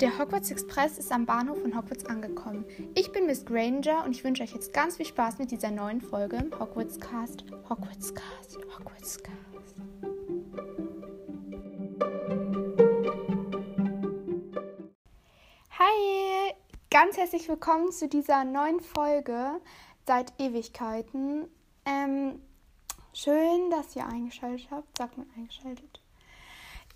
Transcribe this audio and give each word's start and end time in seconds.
Der 0.00 0.18
Hogwarts 0.18 0.50
Express 0.50 0.96
ist 0.96 1.12
am 1.12 1.26
Bahnhof 1.26 1.60
von 1.60 1.76
Hogwarts 1.76 2.06
angekommen. 2.06 2.64
Ich 2.94 3.12
bin 3.12 3.26
Miss 3.26 3.44
Granger 3.44 4.02
und 4.06 4.12
ich 4.12 4.24
wünsche 4.24 4.42
euch 4.42 4.54
jetzt 4.54 4.72
ganz 4.72 4.96
viel 4.96 5.04
Spaß 5.04 5.38
mit 5.38 5.50
dieser 5.50 5.70
neuen 5.70 6.00
Folge 6.00 6.36
im 6.36 6.58
Hogwarts 6.58 6.98
Cast. 6.98 7.44
Hogwarts 7.68 8.14
Cast, 8.14 8.56
Hogwarts 8.78 9.22
Cast. 9.22 9.76
Hi, 15.78 16.54
ganz 16.90 17.18
herzlich 17.18 17.46
willkommen 17.46 17.92
zu 17.92 18.08
dieser 18.08 18.44
neuen 18.44 18.80
Folge 18.80 19.60
seit 20.06 20.32
Ewigkeiten. 20.40 21.46
Ähm, 21.84 22.40
schön, 23.12 23.68
dass 23.70 23.94
ihr 23.94 24.06
eingeschaltet 24.06 24.66
habt. 24.70 24.96
Sagt 24.96 25.18
man 25.18 25.26
eingeschaltet? 25.36 26.00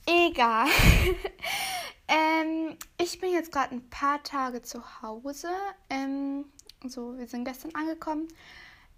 Egal. 0.06 0.68
Ähm, 2.08 2.76
ich 2.98 3.20
bin 3.20 3.32
jetzt 3.32 3.52
gerade 3.52 3.74
ein 3.74 3.88
paar 3.90 4.22
Tage 4.22 4.62
zu 4.62 5.02
Hause. 5.02 5.48
Ähm, 5.88 6.44
so, 6.86 7.16
wir 7.16 7.26
sind 7.26 7.44
gestern 7.44 7.74
angekommen. 7.74 8.28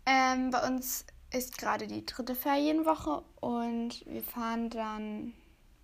Ähm, 0.06 0.50
bei 0.50 0.66
uns 0.66 1.06
ist 1.32 1.58
gerade 1.58 1.86
die 1.86 2.04
dritte 2.04 2.34
Ferienwoche 2.34 3.22
und 3.40 4.04
wir 4.06 4.22
fahren 4.22 4.70
dann 4.70 5.34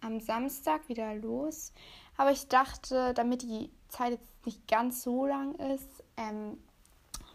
am 0.00 0.20
Samstag 0.20 0.88
wieder 0.88 1.14
los. 1.14 1.72
Aber 2.16 2.30
ich 2.30 2.48
dachte, 2.48 3.14
damit 3.14 3.42
die 3.42 3.70
Zeit 3.88 4.12
jetzt 4.12 4.46
nicht 4.46 4.66
ganz 4.68 5.02
so 5.02 5.26
lang 5.26 5.54
ist, 5.54 5.88
ähm, 6.16 6.58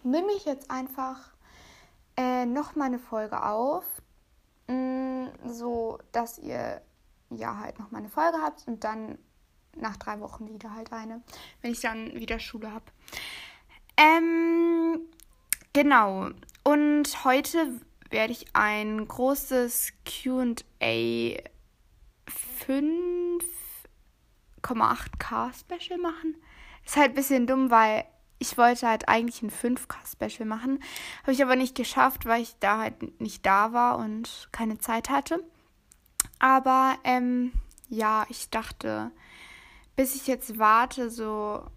nehme 0.04 0.32
ich 0.34 0.46
jetzt 0.46 0.70
einfach 0.70 1.32
äh, 2.18 2.46
noch 2.46 2.76
mal 2.76 2.86
eine 2.86 3.00
Folge 3.00 3.44
auf, 3.44 3.86
mh, 4.68 4.76
mm, 4.76 5.50
so 5.50 6.00
dass 6.12 6.38
ihr 6.40 6.82
ja 7.30 7.60
halt 7.60 7.80
noch 7.80 7.92
mal 7.92 8.00
eine 8.00 8.10
Folge 8.10 8.38
habt 8.42 8.68
und 8.68 8.84
dann 8.84 9.18
nach 9.82 9.98
drei 9.98 10.20
Wochen 10.20 10.54
wieder 10.54 10.74
halt 10.74 10.92
eine, 10.92 11.22
wenn 11.62 11.72
ich 11.72 11.82
dann 11.82 12.14
wieder 12.14 12.40
Schule 12.40 12.72
habe. 12.72 12.86
Ähm, 13.98 15.00
genau. 15.74 16.30
Und 16.64 17.24
heute 17.24 17.80
werde 18.10 18.34
ich 18.34 18.48
ein 18.54 19.08
großes 19.08 19.94
QA 20.06 21.38
5,8K 22.68 25.54
Special 25.54 26.00
machen. 26.00 26.36
Ist 26.86 26.96
halt 26.96 27.10
ein 27.10 27.16
bisschen 27.16 27.48
dumm, 27.48 27.72
weil 27.72 28.06
ich 28.40 28.58
wollte 28.58 28.88
halt 28.88 29.10
eigentlich 29.10 29.42
ein 29.42 29.52
5K 29.52 29.96
Special 30.12 30.48
machen. 30.48 30.80
Habe 31.24 31.32
ich 31.32 31.42
aber 31.42 31.56
nicht 31.56 31.76
geschafft, 31.76 32.26
weil 32.26 32.42
ich 32.42 32.56
da 32.60 32.80
halt 32.80 33.20
nicht 33.20 33.46
da 33.46 33.74
war 33.74 33.98
und 33.98 34.50
keine 34.52 34.78
Zeit 34.78 35.10
hatte. 35.10 35.44
Aber 36.40 36.98
ähm, 37.04 37.52
ja, 37.90 38.26
ich 38.30 38.50
dachte, 38.50 39.12
bis 39.98 40.16
ich 40.16 40.28
jetzt 40.28 40.58
warte, 40.58 41.10
so 41.10 41.70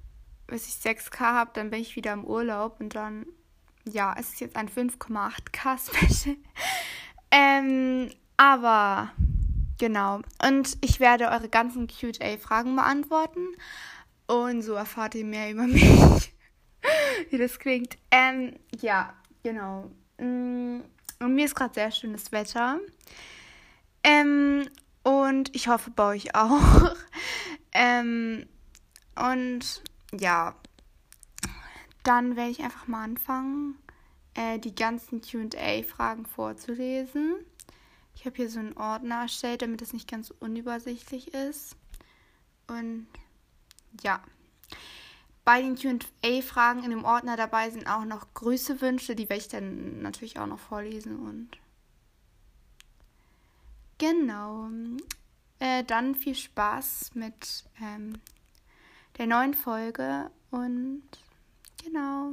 bis 0.46 0.68
ich 0.68 0.74
6K 0.74 1.18
habe, 1.20 1.50
dann 1.54 1.70
bin 1.70 1.80
ich 1.80 1.96
wieder 1.96 2.12
im 2.12 2.24
Urlaub 2.24 2.78
und 2.80 2.94
dann, 2.94 3.26
ja, 3.84 4.14
es 4.18 4.34
ist 4.34 4.40
jetzt 4.40 4.56
ein 4.56 4.68
5,8K 4.68 5.78
Special. 5.78 6.36
ähm, 7.30 8.10
aber 8.36 9.10
genau. 9.78 10.20
Und 10.46 10.76
ich 10.82 11.00
werde 11.00 11.28
eure 11.28 11.48
ganzen 11.48 11.88
QA-Fragen 11.88 12.76
beantworten. 12.76 13.46
Und 14.26 14.62
so 14.62 14.74
erfahrt 14.74 15.14
ihr 15.14 15.24
mehr 15.24 15.50
über 15.50 15.62
mich. 15.66 16.32
Wie 17.30 17.38
das 17.38 17.58
klingt. 17.58 17.96
Ähm, 18.10 18.56
ja, 18.80 19.14
genau. 19.42 19.90
Mm, 20.18 20.80
und 21.20 21.34
mir 21.34 21.46
ist 21.46 21.54
gerade 21.54 21.74
sehr 21.74 21.90
schönes 21.90 22.32
Wetter. 22.32 22.80
Ähm, 24.02 24.68
und 25.02 25.54
ich 25.54 25.68
hoffe 25.68 25.90
bei 25.90 26.14
euch 26.14 26.34
auch. 26.34 26.94
Ähm, 27.72 28.46
und 29.16 29.82
ja, 30.18 30.54
dann 32.02 32.36
werde 32.36 32.50
ich 32.50 32.62
einfach 32.62 32.86
mal 32.88 33.04
anfangen, 33.04 33.76
äh, 34.34 34.58
die 34.58 34.74
ganzen 34.74 35.20
QA-Fragen 35.20 36.26
vorzulesen. 36.26 37.34
Ich 38.14 38.26
habe 38.26 38.36
hier 38.36 38.50
so 38.50 38.58
einen 38.58 38.76
Ordner 38.76 39.22
erstellt, 39.22 39.62
damit 39.62 39.82
es 39.82 39.92
nicht 39.92 40.10
ganz 40.10 40.30
unübersichtlich 40.30 41.32
ist. 41.34 41.76
Und 42.66 43.06
ja. 44.02 44.22
Bei 45.44 45.62
den 45.62 45.74
QA-Fragen 45.74 46.84
in 46.84 46.90
dem 46.90 47.04
Ordner 47.04 47.36
dabei 47.36 47.70
sind 47.70 47.86
auch 47.88 48.04
noch 48.04 48.34
Grüßewünsche, 48.34 49.16
die 49.16 49.28
werde 49.28 49.40
ich 49.40 49.48
dann 49.48 50.02
natürlich 50.02 50.38
auch 50.38 50.46
noch 50.46 50.60
vorlesen 50.60 51.18
und 51.18 51.58
genau. 53.98 54.68
Äh, 55.60 55.84
dann 55.84 56.14
viel 56.14 56.34
Spaß 56.34 57.10
mit 57.14 57.64
ähm, 57.82 58.14
der 59.18 59.26
neuen 59.26 59.52
Folge 59.52 60.30
und 60.50 61.02
genau. 61.84 62.32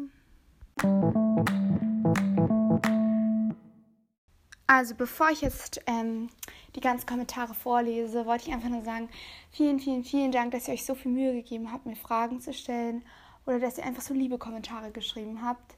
Also 4.65 4.95
bevor 4.95 5.29
ich 5.29 5.41
jetzt 5.41 5.81
ähm, 5.87 6.29
die 6.75 6.81
ganzen 6.81 7.05
Kommentare 7.05 7.53
vorlese, 7.53 8.25
wollte 8.25 8.47
ich 8.47 8.53
einfach 8.53 8.69
nur 8.69 8.83
sagen, 8.83 9.09
vielen, 9.51 9.79
vielen, 9.79 10.03
vielen 10.03 10.31
Dank, 10.31 10.51
dass 10.51 10.67
ihr 10.67 10.73
euch 10.73 10.85
so 10.85 10.95
viel 10.95 11.11
Mühe 11.11 11.33
gegeben 11.33 11.71
habt, 11.71 11.85
mir 11.85 11.95
Fragen 11.95 12.39
zu 12.39 12.53
stellen 12.53 13.03
oder 13.45 13.59
dass 13.59 13.77
ihr 13.77 13.85
einfach 13.85 14.03
so 14.03 14.13
liebe 14.13 14.37
Kommentare 14.37 14.91
geschrieben 14.91 15.41
habt. 15.41 15.76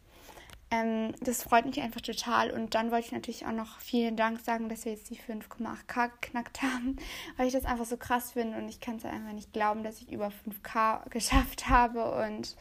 Ähm, 0.72 1.14
das 1.22 1.44
freut 1.44 1.66
mich 1.66 1.82
einfach 1.82 2.02
total. 2.02 2.52
Und 2.52 2.76
dann 2.76 2.92
wollte 2.92 3.08
ich 3.08 3.12
natürlich 3.12 3.46
auch 3.46 3.52
noch 3.52 3.80
vielen 3.80 4.16
Dank 4.16 4.40
sagen, 4.40 4.70
dass 4.70 4.86
wir 4.86 4.92
jetzt 4.92 5.10
die 5.10 5.18
5,8K 5.18 6.12
geknackt 6.22 6.62
haben, 6.62 6.98
weil 7.38 7.48
ich 7.48 7.54
das 7.54 7.66
einfach 7.66 7.86
so 7.86 7.98
krass 7.98 8.34
finde 8.34 8.58
und 8.58 8.70
ich 8.70 8.80
kann 8.80 8.98
es 8.98 9.06
einfach 9.06 9.34
nicht 9.34 9.54
glauben, 9.54 9.84
dass 9.84 10.02
ich 10.02 10.12
über 10.12 10.28
5K 10.28 11.10
geschafft 11.10 11.70
habe. 11.70 12.26
Und 12.26 12.56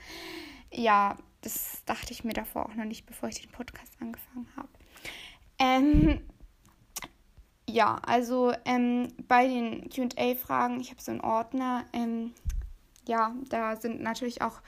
ja, 0.73 1.17
das 1.43 1.83
dachte 1.85 2.13
ich 2.13 2.25
mir 2.25 2.33
davor 2.33 2.67
auch 2.67 2.75
noch 2.75 2.85
nicht, 2.85 3.07
bevor 3.07 3.29
ich 3.29 3.43
den 3.43 3.51
Podcast 3.51 3.93
angefangen 4.01 4.49
habe. 4.57 4.69
Ähm, 5.59 6.21
ja, 7.69 7.97
also 8.07 8.55
ähm, 8.65 9.09
bei 9.29 9.47
den 9.47 9.91
QA-Fragen, 9.91 10.81
ich 10.81 10.91
habe 10.91 11.03
so 11.03 11.11
einen 11.11 11.21
Ordner. 11.21 11.85
Ähm, 11.93 12.33
ja, 13.07 13.35
da 13.49 13.77
sind 13.77 14.01
natürlich 14.01 14.41
auch 14.43 14.61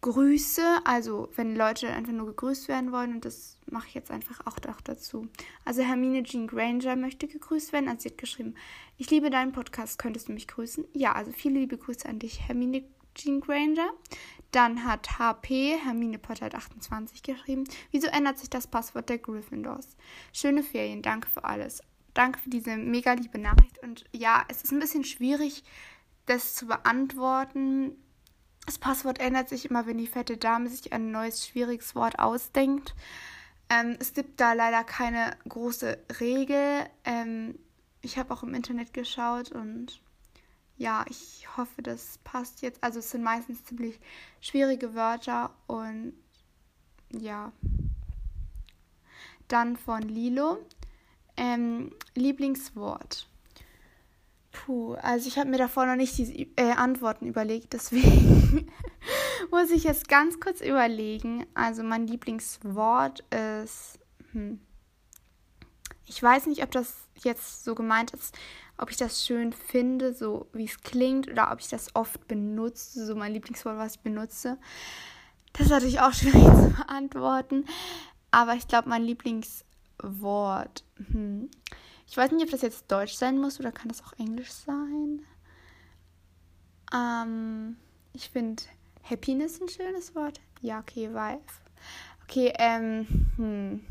Grüße, 0.00 0.62
also 0.84 1.28
wenn 1.34 1.56
Leute 1.56 1.88
einfach 1.88 2.12
nur 2.12 2.26
gegrüßt 2.26 2.68
werden 2.68 2.92
wollen 2.92 3.14
und 3.14 3.24
das 3.24 3.58
mache 3.66 3.88
ich 3.88 3.94
jetzt 3.94 4.10
einfach 4.10 4.46
auch 4.46 4.58
dazu. 4.80 5.28
Also 5.64 5.82
Hermine 5.82 6.22
Jean 6.22 6.46
Granger 6.46 6.94
möchte 6.94 7.26
gegrüßt 7.26 7.72
werden, 7.72 7.88
also 7.88 8.02
sie 8.02 8.10
hat 8.10 8.18
geschrieben, 8.18 8.54
ich 8.96 9.10
liebe 9.10 9.30
deinen 9.30 9.52
Podcast, 9.52 9.98
könntest 9.98 10.28
du 10.28 10.32
mich 10.32 10.46
grüßen? 10.46 10.84
Ja, 10.92 11.12
also 11.12 11.32
viele 11.32 11.58
liebe 11.58 11.76
Grüße 11.76 12.08
an 12.08 12.20
dich, 12.20 12.46
Hermine 12.46 12.84
Jean 13.14 13.40
Granger. 13.40 13.90
Dann 14.52 14.84
hat 14.84 15.18
HP, 15.18 15.76
Hermine 15.82 16.18
Potter 16.18 16.46
hat 16.46 16.54
28 16.54 17.22
geschrieben, 17.22 17.64
wieso 17.90 18.06
ändert 18.06 18.38
sich 18.38 18.48
das 18.48 18.66
Passwort 18.68 19.08
der 19.08 19.18
Gryffindors? 19.18 19.96
Schöne 20.32 20.62
Ferien, 20.62 21.02
danke 21.02 21.28
für 21.28 21.44
alles. 21.44 21.82
Danke 22.14 22.38
für 22.38 22.50
diese 22.50 22.76
mega 22.76 23.12
liebe 23.12 23.38
Nachricht 23.38 23.78
und 23.82 24.04
ja, 24.12 24.44
es 24.48 24.62
ist 24.62 24.72
ein 24.72 24.80
bisschen 24.80 25.04
schwierig, 25.04 25.64
das 26.26 26.54
zu 26.54 26.66
beantworten, 26.66 27.96
das 28.68 28.76
Passwort 28.78 29.18
ändert 29.18 29.48
sich 29.48 29.70
immer, 29.70 29.86
wenn 29.86 29.96
die 29.96 30.06
fette 30.06 30.36
Dame 30.36 30.68
sich 30.68 30.92
ein 30.92 31.10
neues, 31.10 31.46
schwieriges 31.46 31.94
Wort 31.94 32.18
ausdenkt. 32.18 32.94
Ähm, 33.70 33.96
es 33.98 34.12
gibt 34.12 34.38
da 34.40 34.52
leider 34.52 34.84
keine 34.84 35.34
große 35.48 35.96
Regel. 36.20 36.84
Ähm, 37.06 37.58
ich 38.02 38.18
habe 38.18 38.30
auch 38.30 38.42
im 38.42 38.52
Internet 38.52 38.92
geschaut 38.92 39.52
und 39.52 40.02
ja, 40.76 41.06
ich 41.08 41.48
hoffe, 41.56 41.80
das 41.80 42.18
passt 42.24 42.60
jetzt. 42.60 42.84
Also 42.84 42.98
es 42.98 43.10
sind 43.10 43.22
meistens 43.22 43.64
ziemlich 43.64 43.98
schwierige 44.42 44.94
Wörter 44.94 45.50
und 45.66 46.12
ja. 47.10 47.52
Dann 49.48 49.78
von 49.78 50.02
Lilo. 50.02 50.58
Ähm, 51.38 51.94
Lieblingswort. 52.14 53.26
Puh, 54.52 54.92
also 54.96 55.26
ich 55.26 55.38
habe 55.38 55.48
mir 55.48 55.56
davor 55.56 55.86
noch 55.86 55.96
nicht 55.96 56.18
die 56.18 56.52
äh, 56.56 56.72
Antworten 56.72 57.26
überlegt, 57.26 57.72
deswegen 57.72 58.37
muss 59.50 59.70
ich 59.70 59.84
jetzt 59.84 60.08
ganz 60.08 60.40
kurz 60.40 60.60
überlegen. 60.60 61.46
Also 61.54 61.82
mein 61.82 62.06
Lieblingswort 62.06 63.24
ist, 63.30 63.98
hm, 64.32 64.60
ich 66.06 66.22
weiß 66.22 66.46
nicht, 66.46 66.62
ob 66.62 66.70
das 66.70 66.96
jetzt 67.22 67.64
so 67.64 67.74
gemeint 67.74 68.12
ist, 68.12 68.36
ob 68.78 68.90
ich 68.90 68.96
das 68.96 69.26
schön 69.26 69.52
finde, 69.52 70.14
so 70.14 70.48
wie 70.52 70.64
es 70.64 70.80
klingt, 70.80 71.28
oder 71.28 71.50
ob 71.52 71.60
ich 71.60 71.68
das 71.68 71.94
oft 71.94 72.26
benutze, 72.28 73.04
so 73.04 73.14
mein 73.14 73.32
Lieblingswort, 73.32 73.76
was 73.76 73.96
ich 73.96 74.00
benutze. 74.00 74.58
Das 75.52 75.66
ist 75.66 75.70
natürlich 75.72 76.00
auch 76.00 76.12
schwierig 76.14 76.44
zu 76.44 76.70
beantworten, 76.70 77.64
aber 78.30 78.54
ich 78.54 78.68
glaube, 78.68 78.88
mein 78.88 79.02
Lieblingswort, 79.02 80.84
hm, 81.10 81.50
ich 82.06 82.16
weiß 82.16 82.30
nicht, 82.32 82.44
ob 82.44 82.50
das 82.50 82.62
jetzt 82.62 82.90
Deutsch 82.90 83.14
sein 83.14 83.38
muss 83.38 83.60
oder 83.60 83.72
kann 83.72 83.88
das 83.88 84.02
auch 84.04 84.12
Englisch 84.18 84.50
sein. 84.50 85.22
Ähm, 86.94 87.76
ich 88.12 88.30
finde 88.30 88.62
Happiness 89.02 89.60
ein 89.60 89.68
schönes 89.68 90.14
Wort. 90.14 90.40
Ja, 90.60 90.80
okay, 90.80 91.10
Vibe. 91.10 91.42
Okay, 92.24 92.52
ähm, 92.58 93.06
hm. 93.36 93.84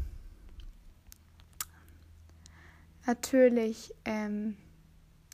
Natürlich, 3.05 3.93
ähm, 4.05 4.57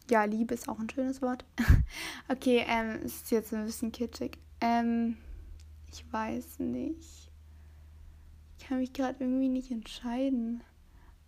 Ja, 0.10 0.26
Liebe 0.26 0.54
ist 0.54 0.70
auch 0.70 0.80
ein 0.80 0.90
schönes 0.90 1.22
Wort. 1.22 1.46
okay, 2.30 2.64
ähm, 2.68 3.02
ist 3.04 3.32
jetzt 3.32 3.54
ein 3.54 3.66
bisschen 3.66 3.92
kitschig. 3.92 4.38
Ähm, 4.62 5.18
ich 5.92 6.06
weiß 6.12 6.60
nicht. 6.60 7.32
Ich 8.58 8.68
kann 8.68 8.80
mich 8.80 8.94
gerade 8.94 9.24
irgendwie 9.24 9.50
nicht 9.50 9.72
entscheiden. 9.72 10.62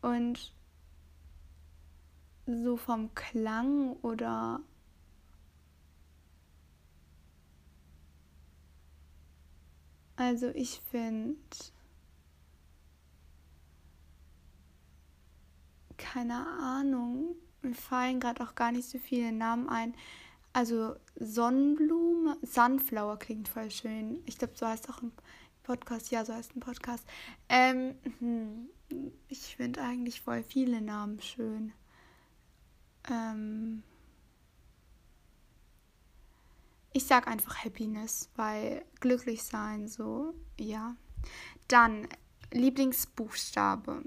Und 0.01 0.54
so 2.46 2.78
vom 2.78 3.13
Klang 3.16 3.94
oder 4.01 4.60
also 10.15 10.50
ich 10.50 10.81
finde 10.91 11.38
keine 15.97 16.45
Ahnung 16.59 17.35
mir 17.65 17.75
fallen 17.75 18.19
gerade 18.19 18.44
auch 18.44 18.56
gar 18.56 18.71
nicht 18.71 18.88
so 18.88 19.00
viele 19.00 19.31
Namen 19.31 19.67
ein. 19.67 19.94
Also 20.53 20.95
Sonnenblume, 21.15 22.38
Sunflower 22.44 23.17
klingt 23.19 23.50
voll 23.50 23.69
schön. 23.71 24.21
Ich 24.25 24.38
glaube, 24.38 24.53
so 24.56 24.65
heißt 24.65 24.89
auch 24.89 25.01
ein 25.01 25.12
Podcast. 25.63 26.12
Ja, 26.12 26.23
so 26.23 26.33
heißt 26.33 26.56
ein 26.56 26.62
Podcast. 26.62 27.06
Ähm, 27.50 27.95
hm, 28.19 28.69
ich 29.27 29.56
finde 29.57 29.81
eigentlich 29.81 30.21
voll 30.21 30.44
viele 30.44 30.81
Namen 30.81 31.19
schön. 31.21 31.73
Ähm, 33.09 33.83
ich 36.95 37.03
sag 37.03 37.27
einfach 37.27 37.65
Happiness, 37.65 38.30
weil 38.38 38.86
glücklich 39.01 39.44
sein, 39.44 39.89
so, 39.89 40.33
ja. 40.57 40.95
Dann 41.68 42.07
Lieblingsbuchstabe. 42.53 44.01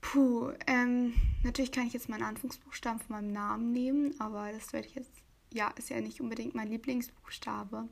Puh, 0.00 0.50
ähm, 0.66 1.14
natürlich 1.44 1.70
kann 1.70 1.86
ich 1.86 1.92
jetzt 1.92 2.08
meinen 2.08 2.24
Anfangsbuchstaben 2.24 2.98
von 2.98 3.14
meinem 3.14 3.32
Namen 3.32 3.70
nehmen, 3.70 4.20
aber 4.20 4.50
das 4.50 4.72
werde 4.72 4.88
ich 4.88 4.96
jetzt, 4.96 5.12
ja, 5.52 5.68
ist 5.76 5.88
ja 5.88 6.00
nicht 6.00 6.20
unbedingt 6.20 6.56
mein 6.56 6.68
Lieblingsbuchstabe. 6.68 7.88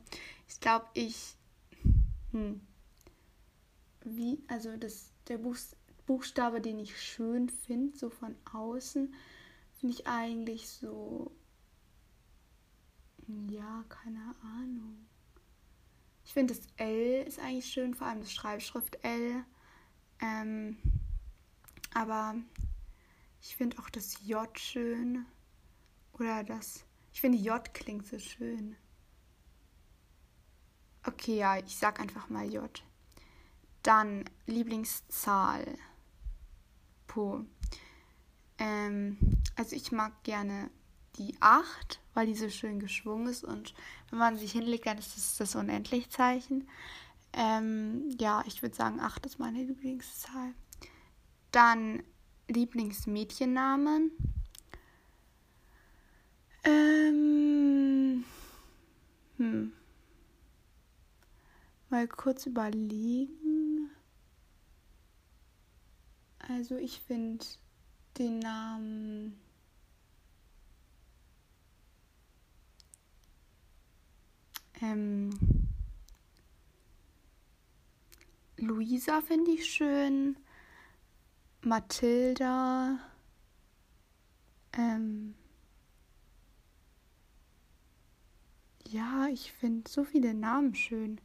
Ich 0.49 0.59
glaube, 0.59 0.87
ich, 0.93 1.37
hm, 2.31 2.59
wie, 4.03 4.43
also 4.49 4.75
das, 4.75 5.13
der 5.29 5.37
Buch, 5.37 5.55
Buchstabe, 6.07 6.59
den 6.59 6.77
ich 6.77 7.01
schön 7.01 7.47
finde, 7.47 7.97
so 7.97 8.09
von 8.09 8.35
außen, 8.51 9.15
finde 9.79 9.95
ich 9.95 10.07
eigentlich 10.07 10.67
so, 10.67 11.31
ja, 13.49 13.83
keine 13.89 14.35
Ahnung. 14.41 15.05
Ich 16.25 16.33
finde 16.33 16.53
das 16.53 16.65
L 16.77 17.23
ist 17.23 17.39
eigentlich 17.39 17.71
schön, 17.71 17.93
vor 17.93 18.07
allem 18.07 18.19
das 18.19 18.33
Schreibschrift 18.33 18.97
L. 19.03 19.45
Ähm, 20.19 20.77
aber 21.93 22.35
ich 23.41 23.55
finde 23.55 23.79
auch 23.79 23.89
das 23.89 24.25
J 24.25 24.47
schön. 24.59 25.25
Oder 26.13 26.43
das. 26.43 26.85
Ich 27.13 27.21
finde 27.21 27.37
J 27.37 27.73
klingt 27.73 28.07
so 28.07 28.19
schön. 28.19 28.75
Okay, 31.05 31.37
ja, 31.37 31.57
ich 31.57 31.77
sag 31.77 31.99
einfach 31.99 32.29
mal 32.29 32.51
J. 32.51 32.83
Dann 33.83 34.25
Lieblingszahl. 34.45 35.77
Puh. 37.07 37.45
Ähm, 38.57 39.17
also 39.55 39.75
ich 39.75 39.91
mag 39.91 40.23
gerne 40.23 40.69
die 41.17 41.35
8, 41.39 41.99
weil 42.13 42.27
die 42.27 42.35
so 42.35 42.49
schön 42.49 42.79
geschwungen 42.79 43.27
ist 43.27 43.43
und 43.43 43.73
wenn 44.09 44.19
man 44.19 44.37
sich 44.37 44.51
hinlegt, 44.51 44.85
dann 44.85 44.97
ist 44.97 45.15
das 45.15 45.37
das 45.37 45.55
Unendlichzeichen. 45.55 46.67
Ähm, 47.33 48.15
ja, 48.19 48.43
ich 48.47 48.61
würde 48.61 48.75
sagen, 48.75 48.99
8 48.99 49.25
ist 49.25 49.39
meine 49.39 49.63
Lieblingszahl. 49.63 50.53
Dann 51.51 52.03
Lieblingsmädchennamen. 52.47 54.11
Ähm, 56.63 58.23
hm. 59.37 59.73
Mal 61.89 62.07
kurz 62.07 62.45
überlegen. 62.45 63.91
Also 66.39 66.77
ich 66.77 66.99
finde 67.01 67.45
den 68.17 68.39
Namen 68.39 69.39
ähm, 74.81 75.29
Luisa 78.57 79.21
finde 79.21 79.51
ich 79.51 79.65
schön. 79.65 80.37
Mathilda. 81.61 82.99
Ähm, 84.73 85.35
ja, 88.87 89.27
ich 89.31 89.51
finde 89.51 89.89
so 89.89 90.03
viele 90.03 90.33
Namen 90.33 90.75
schön. 90.75 91.19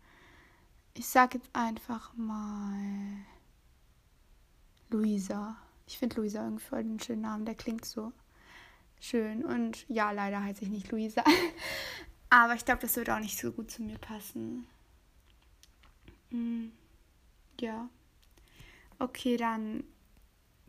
Ich 0.94 1.06
sage 1.06 1.38
jetzt 1.38 1.50
einfach 1.54 2.14
mal 2.14 3.16
Luisa. 4.90 5.56
Ich 5.86 5.98
finde 5.98 6.16
Luisa 6.16 6.44
irgendwie 6.44 6.64
voll 6.64 6.80
einen 6.80 7.00
schönen 7.00 7.22
Namen. 7.22 7.44
Der 7.44 7.54
klingt 7.54 7.84
so 7.84 8.12
schön. 9.00 9.44
Und 9.44 9.88
ja, 9.88 10.10
leider 10.10 10.42
heiße 10.42 10.64
ich 10.64 10.70
nicht 10.70 10.90
Luisa. 10.90 11.24
Aber 12.32 12.54
ich 12.54 12.64
glaube, 12.64 12.80
das 12.80 12.96
wird 12.96 13.10
auch 13.10 13.18
nicht 13.18 13.38
so 13.38 13.52
gut 13.52 13.70
zu 13.70 13.82
mir 13.82 13.98
passen. 13.98 14.66
Hm, 16.30 16.72
ja. 17.60 17.90
Okay, 18.98 19.36
dann 19.36 19.84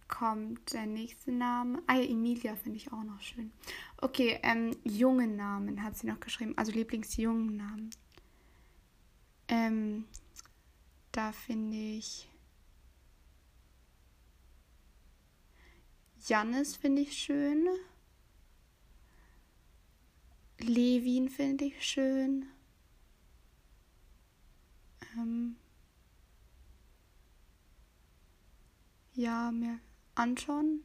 kommt 0.09 0.73
der 0.73 0.85
nächste 0.85 1.31
Name. 1.31 1.81
Ah 1.87 1.95
ja, 1.95 2.03
Emilia 2.03 2.57
finde 2.57 2.75
ich 2.75 2.91
auch 2.91 3.03
noch 3.03 3.21
schön. 3.21 3.53
Okay, 3.95 4.41
ähm, 4.43 4.75
jungen 4.83 5.37
Namen 5.37 5.81
hat 5.81 5.97
sie 5.97 6.05
noch 6.07 6.19
geschrieben. 6.19 6.53
Also 6.57 6.73
Lieblingsjungen 6.73 7.55
Namen. 7.55 7.91
Ähm, 9.47 10.03
da 11.13 11.31
finde 11.31 11.77
ich 11.77 12.27
Jannis 16.27 16.75
finde 16.75 17.03
ich 17.03 17.17
schön. 17.17 17.69
Levin 20.67 21.29
finde 21.29 21.65
ich 21.65 21.83
schön. 21.83 22.45
Ähm, 25.17 25.55
ja, 29.13 29.51
mehr 29.51 29.79
Anton? 30.15 30.81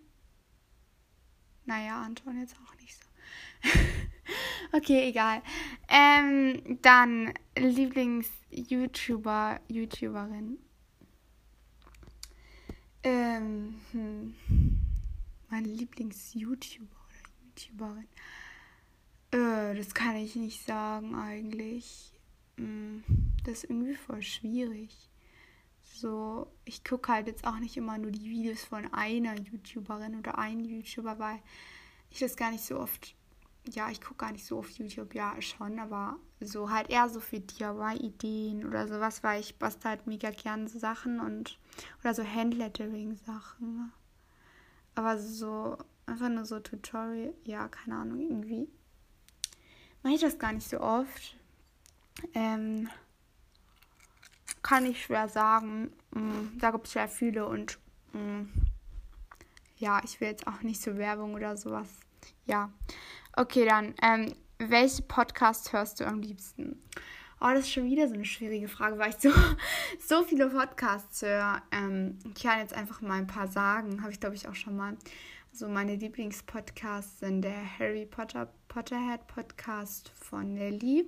Naja, 1.65 2.03
Anton 2.03 2.39
jetzt 2.39 2.57
auch 2.65 2.75
nicht 2.77 2.97
so. 2.97 3.05
okay, 4.77 5.09
egal. 5.09 5.43
Ähm, 5.89 6.79
dann 6.83 7.33
Lieblings-YouTuber, 7.57 9.61
YouTuberin. 9.69 10.59
Ähm, 13.03 13.81
hm. 13.93 14.35
Meine 15.51 15.69
Lieblings-YouTuber 15.69 16.97
oder 17.07 17.23
YouTuberin. 17.43 18.09
Äh, 19.31 19.75
das 19.75 19.95
kann 19.95 20.17
ich 20.17 20.37
nicht 20.37 20.65
sagen 20.65 21.15
eigentlich. 21.15 22.13
Hm, 22.57 23.05
das 23.45 23.65
ist 23.65 23.71
irgendwie 23.71 23.95
voll 23.95 24.23
schwierig 24.23 25.09
so, 25.99 26.47
ich 26.65 26.85
gucke 26.85 27.13
halt 27.13 27.27
jetzt 27.27 27.47
auch 27.47 27.59
nicht 27.59 27.77
immer 27.77 27.99
nur 27.99 28.11
die 28.11 28.31
Videos 28.31 28.65
von 28.65 28.93
einer 28.93 29.37
YouTuberin 29.37 30.19
oder 30.19 30.39
einem 30.39 30.65
YouTuber, 30.65 31.19
weil 31.19 31.41
ich 32.11 32.21
das 32.21 32.37
gar 32.37 32.51
nicht 32.51 32.65
so 32.65 32.79
oft, 32.79 33.15
ja, 33.69 33.91
ich 33.91 34.01
gucke 34.01 34.19
gar 34.19 34.33
nicht 34.33 34.47
so 34.47 34.59
oft 34.59 34.79
YouTube, 34.79 35.15
ja, 35.15 35.41
schon, 35.43 35.79
aber 35.79 36.17
so 36.41 36.71
halt 36.71 36.91
eher 36.91 37.09
so 37.09 37.21
für 37.21 37.41
DIY-Ideen 37.41 38.67
oder 38.67 38.87
sowas, 38.87 39.23
weil 39.23 39.41
ich 39.41 39.59
bastel 39.59 39.91
halt 39.91 40.07
mega 40.07 40.31
gerne 40.31 40.69
so 40.69 40.79
Sachen 40.79 41.21
und, 41.21 41.59
oder 42.01 42.15
so 42.15 42.25
Handlettering-Sachen. 42.25 43.93
Aber 44.95 45.19
so, 45.19 45.77
einfach 46.07 46.29
nur 46.29 46.45
so 46.45 46.61
Tutorial, 46.61 47.35
ja, 47.45 47.69
keine 47.69 47.97
Ahnung, 47.97 48.21
irgendwie 48.21 48.69
mache 50.03 50.15
ich 50.15 50.21
das 50.21 50.39
gar 50.39 50.53
nicht 50.53 50.69
so 50.69 50.81
oft. 50.81 51.37
Ähm, 52.35 52.89
kann 54.63 54.87
ich 54.87 55.03
schwer 55.03 55.29
sagen. 55.29 55.91
Mm, 56.11 56.59
da 56.59 56.71
gibt 56.71 56.87
es 56.87 56.93
sehr 56.93 57.09
viele 57.09 57.47
und 57.47 57.79
mm, 58.13 58.43
ja, 59.77 60.01
ich 60.05 60.21
will 60.21 60.29
jetzt 60.29 60.47
auch 60.47 60.63
nicht 60.63 60.81
so 60.81 60.97
Werbung 60.97 61.35
oder 61.35 61.57
sowas. 61.57 61.89
Ja. 62.47 62.71
Okay, 63.37 63.65
dann, 63.65 63.95
ähm, 64.03 64.35
welche 64.59 65.03
Podcast 65.03 65.73
hörst 65.73 66.01
du 66.01 66.07
am 66.07 66.21
liebsten? 66.21 66.83
Oh, 67.41 67.51
das 67.51 67.61
ist 67.61 67.73
schon 67.73 67.85
wieder 67.85 68.09
so 68.09 68.15
eine 68.15 68.25
schwierige 68.25 68.67
Frage, 68.67 68.99
weil 68.99 69.11
ich 69.11 69.19
so, 69.19 69.31
so 70.05 70.25
viele 70.25 70.49
Podcasts 70.49 71.23
höre. 71.23 71.63
Ähm, 71.71 72.19
ich 72.35 72.43
kann 72.43 72.59
jetzt 72.59 72.75
einfach 72.75 73.01
mal 73.01 73.19
ein 73.19 73.29
paar 73.29 73.47
sagen. 73.47 74.03
Habe 74.03 74.11
ich, 74.11 74.19
glaube 74.19 74.35
ich, 74.35 74.49
auch 74.49 74.57
schon 74.57 74.77
mal. 74.77 74.97
So, 75.53 75.67
meine 75.69 75.97
Lieblingspodcasts 75.97 77.21
sind 77.21 77.43
der 77.43 77.79
Harry 77.79 78.07
Potter 78.07 78.53
Potterhead 78.69 79.27
Podcast 79.27 80.11
von 80.11 80.55
Nelly. 80.55 81.05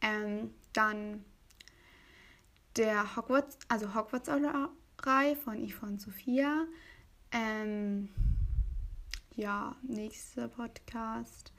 Ähm, 0.00 0.54
dann 0.72 1.24
der 2.76 3.16
Hogwarts, 3.16 3.58
also 3.68 3.94
Hogwarts-Reihe 3.94 5.36
von 5.36 5.68
Yvonne 5.68 6.00
Sophia. 6.00 6.66
Ähm, 7.30 8.08
ja, 9.36 9.76
nächster 9.82 10.48
Podcast. 10.48 11.52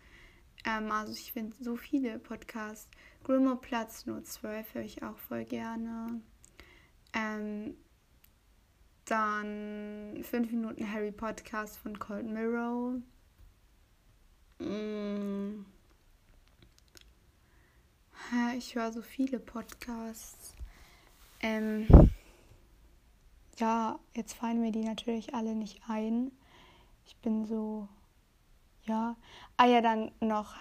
Ähm, 0.65 0.91
also 0.91 1.13
ich 1.13 1.32
finde 1.32 1.56
so 1.60 1.75
viele 1.75 2.20
Podcasts. 2.20 2.89
Grimmer 3.24 3.56
Platz 3.56 4.06
nur 4.06 4.24
12 4.24 4.74
höre 4.74 4.84
ich 4.84 5.03
auch 5.03 5.18
voll 5.18 5.46
gerne. 5.46 6.22
Ähm, 7.13 7.75
dann 9.12 10.24
5 10.24 10.51
Minuten 10.51 10.89
Harry 10.89 11.12
Podcast 11.12 11.77
von 11.77 12.00
Cold 12.00 12.25
Mirror. 12.25 12.94
Mm. 14.60 15.65
Ich 18.58 18.75
höre 18.75 18.94
so 18.94 19.01
viele 19.01 19.39
Podcasts. 19.39 20.56
Ähm, 21.41 21.88
ja, 23.58 24.00
jetzt 24.15 24.34
fallen 24.34 24.62
mir 24.62 24.72
die 24.72 24.86
natürlich 24.86 25.34
alle 25.36 25.56
nicht 25.56 25.82
ein. 25.89 26.32
Ich 27.06 27.18
bin 27.18 27.46
so, 27.46 27.89
ja. 28.86 29.18
Ah 29.58 29.65
ja, 29.65 29.82
dann 29.82 30.12
noch 30.22 30.56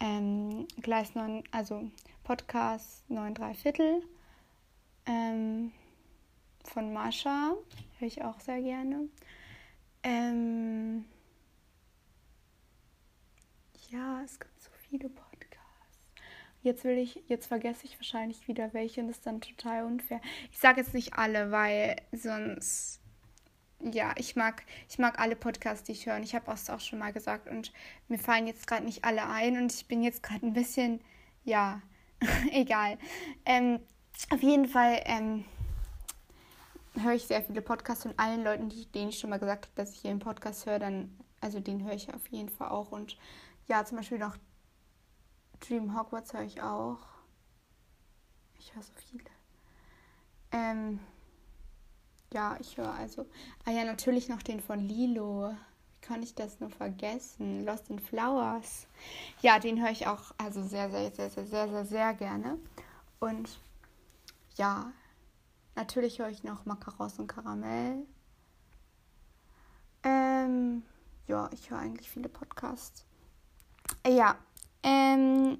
ähm, 0.00 0.66
Gleis 0.80 1.14
9, 1.14 1.44
also 1.50 1.90
Podcast 2.22 3.04
9 3.10 3.34
3 3.34 3.54
Viertel 3.54 4.02
ähm, 5.04 5.72
von 6.68 6.92
Mascha. 6.92 7.54
Höre 7.98 8.08
ich 8.08 8.22
auch 8.22 8.40
sehr 8.40 8.60
gerne. 8.60 9.08
Ähm, 10.02 11.04
ja, 13.90 14.22
es 14.22 14.38
gibt 14.38 14.60
so 14.60 14.70
viele 14.88 15.08
Podcasts. 15.08 15.98
Jetzt 16.62 16.84
will 16.84 16.98
ich, 16.98 17.22
jetzt 17.26 17.46
vergesse 17.46 17.84
ich 17.84 17.98
wahrscheinlich 17.98 18.48
wieder 18.48 18.72
welche 18.72 19.00
und 19.00 19.08
das 19.08 19.18
ist 19.18 19.26
dann 19.26 19.40
total 19.40 19.84
unfair. 19.84 20.20
Ich 20.50 20.58
sage 20.58 20.80
jetzt 20.80 20.94
nicht 20.94 21.14
alle, 21.14 21.50
weil 21.50 21.96
sonst 22.12 23.00
ja, 23.92 24.14
ich 24.16 24.36
mag, 24.36 24.64
ich 24.88 24.98
mag 24.98 25.18
alle 25.18 25.36
Podcasts, 25.36 25.84
die 25.84 25.92
ich 25.92 26.06
höre. 26.06 26.16
Und 26.16 26.22
ich 26.22 26.34
habe 26.34 26.50
es 26.52 26.70
auch 26.70 26.80
schon 26.80 26.98
mal 26.98 27.12
gesagt 27.12 27.48
und 27.48 27.72
mir 28.08 28.18
fallen 28.18 28.46
jetzt 28.46 28.66
gerade 28.66 28.84
nicht 28.84 29.04
alle 29.04 29.26
ein 29.26 29.58
und 29.58 29.72
ich 29.72 29.86
bin 29.86 30.02
jetzt 30.02 30.22
gerade 30.22 30.46
ein 30.46 30.52
bisschen, 30.52 31.00
ja, 31.44 31.82
egal. 32.52 32.98
Ähm, 33.44 33.80
auf 34.30 34.42
jeden 34.42 34.66
Fall 34.66 35.02
ähm, 35.04 35.44
höre 36.94 37.14
ich 37.14 37.26
sehr 37.26 37.42
viele 37.42 37.62
Podcasts 37.62 38.04
von 38.04 38.14
allen 38.18 38.44
Leuten, 38.44 38.68
die, 38.68 38.86
denen 38.86 39.08
ich 39.08 39.18
schon 39.18 39.30
mal 39.30 39.38
gesagt 39.38 39.66
habe, 39.66 39.74
dass 39.76 39.92
ich 39.94 40.00
hier 40.00 40.10
einen 40.10 40.20
Podcast 40.20 40.66
höre, 40.66 40.78
dann, 40.78 41.18
also 41.40 41.60
den 41.60 41.84
höre 41.84 41.94
ich 41.94 42.12
auf 42.12 42.26
jeden 42.28 42.48
Fall 42.48 42.68
auch. 42.68 42.92
Und 42.92 43.16
ja, 43.66 43.84
zum 43.84 43.98
Beispiel 43.98 44.18
noch 44.18 44.36
Dream 45.60 45.98
Hogwarts 45.98 46.32
höre 46.32 46.42
ich 46.42 46.62
auch. 46.62 46.98
Ich 48.58 48.74
höre 48.74 48.82
so 48.82 48.92
viele. 49.10 49.24
Ähm, 50.52 51.00
ja, 52.32 52.56
ich 52.60 52.76
höre 52.76 52.92
also. 52.92 53.26
Ah 53.64 53.70
ja, 53.70 53.84
natürlich 53.84 54.28
noch 54.28 54.42
den 54.42 54.60
von 54.60 54.80
Lilo. 54.80 55.50
Wie 55.92 56.00
kann 56.00 56.22
ich 56.22 56.34
das 56.34 56.60
nur 56.60 56.70
vergessen? 56.70 57.64
Lost 57.64 57.90
in 57.90 57.98
Flowers. 57.98 58.86
Ja, 59.40 59.58
den 59.58 59.82
höre 59.82 59.90
ich 59.90 60.06
auch 60.06 60.32
also 60.38 60.62
sehr, 60.62 60.90
sehr, 60.90 61.10
sehr, 61.10 61.30
sehr, 61.30 61.46
sehr, 61.46 61.68
sehr, 61.68 61.84
sehr 61.84 62.14
gerne. 62.14 62.58
Und 63.20 63.58
ja, 64.56 64.92
natürlich 65.76 66.18
höre 66.18 66.28
ich 66.28 66.44
noch 66.44 66.64
Macaros 66.66 67.18
und 67.18 67.28
Karamell. 67.28 68.06
Ähm, 70.02 70.82
ja, 71.26 71.48
ich 71.52 71.70
höre 71.70 71.78
eigentlich 71.78 72.10
viele 72.10 72.28
Podcasts. 72.28 73.04
Ja, 74.06 74.36
ähm, 74.82 75.58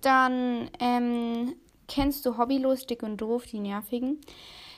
dann 0.00 0.70
ähm, 0.78 1.56
kennst 1.88 2.24
du 2.24 2.38
Hobbylos, 2.38 2.86
Dick 2.86 3.02
und 3.02 3.16
Doof, 3.16 3.46
die 3.46 3.60
nervigen. 3.60 4.20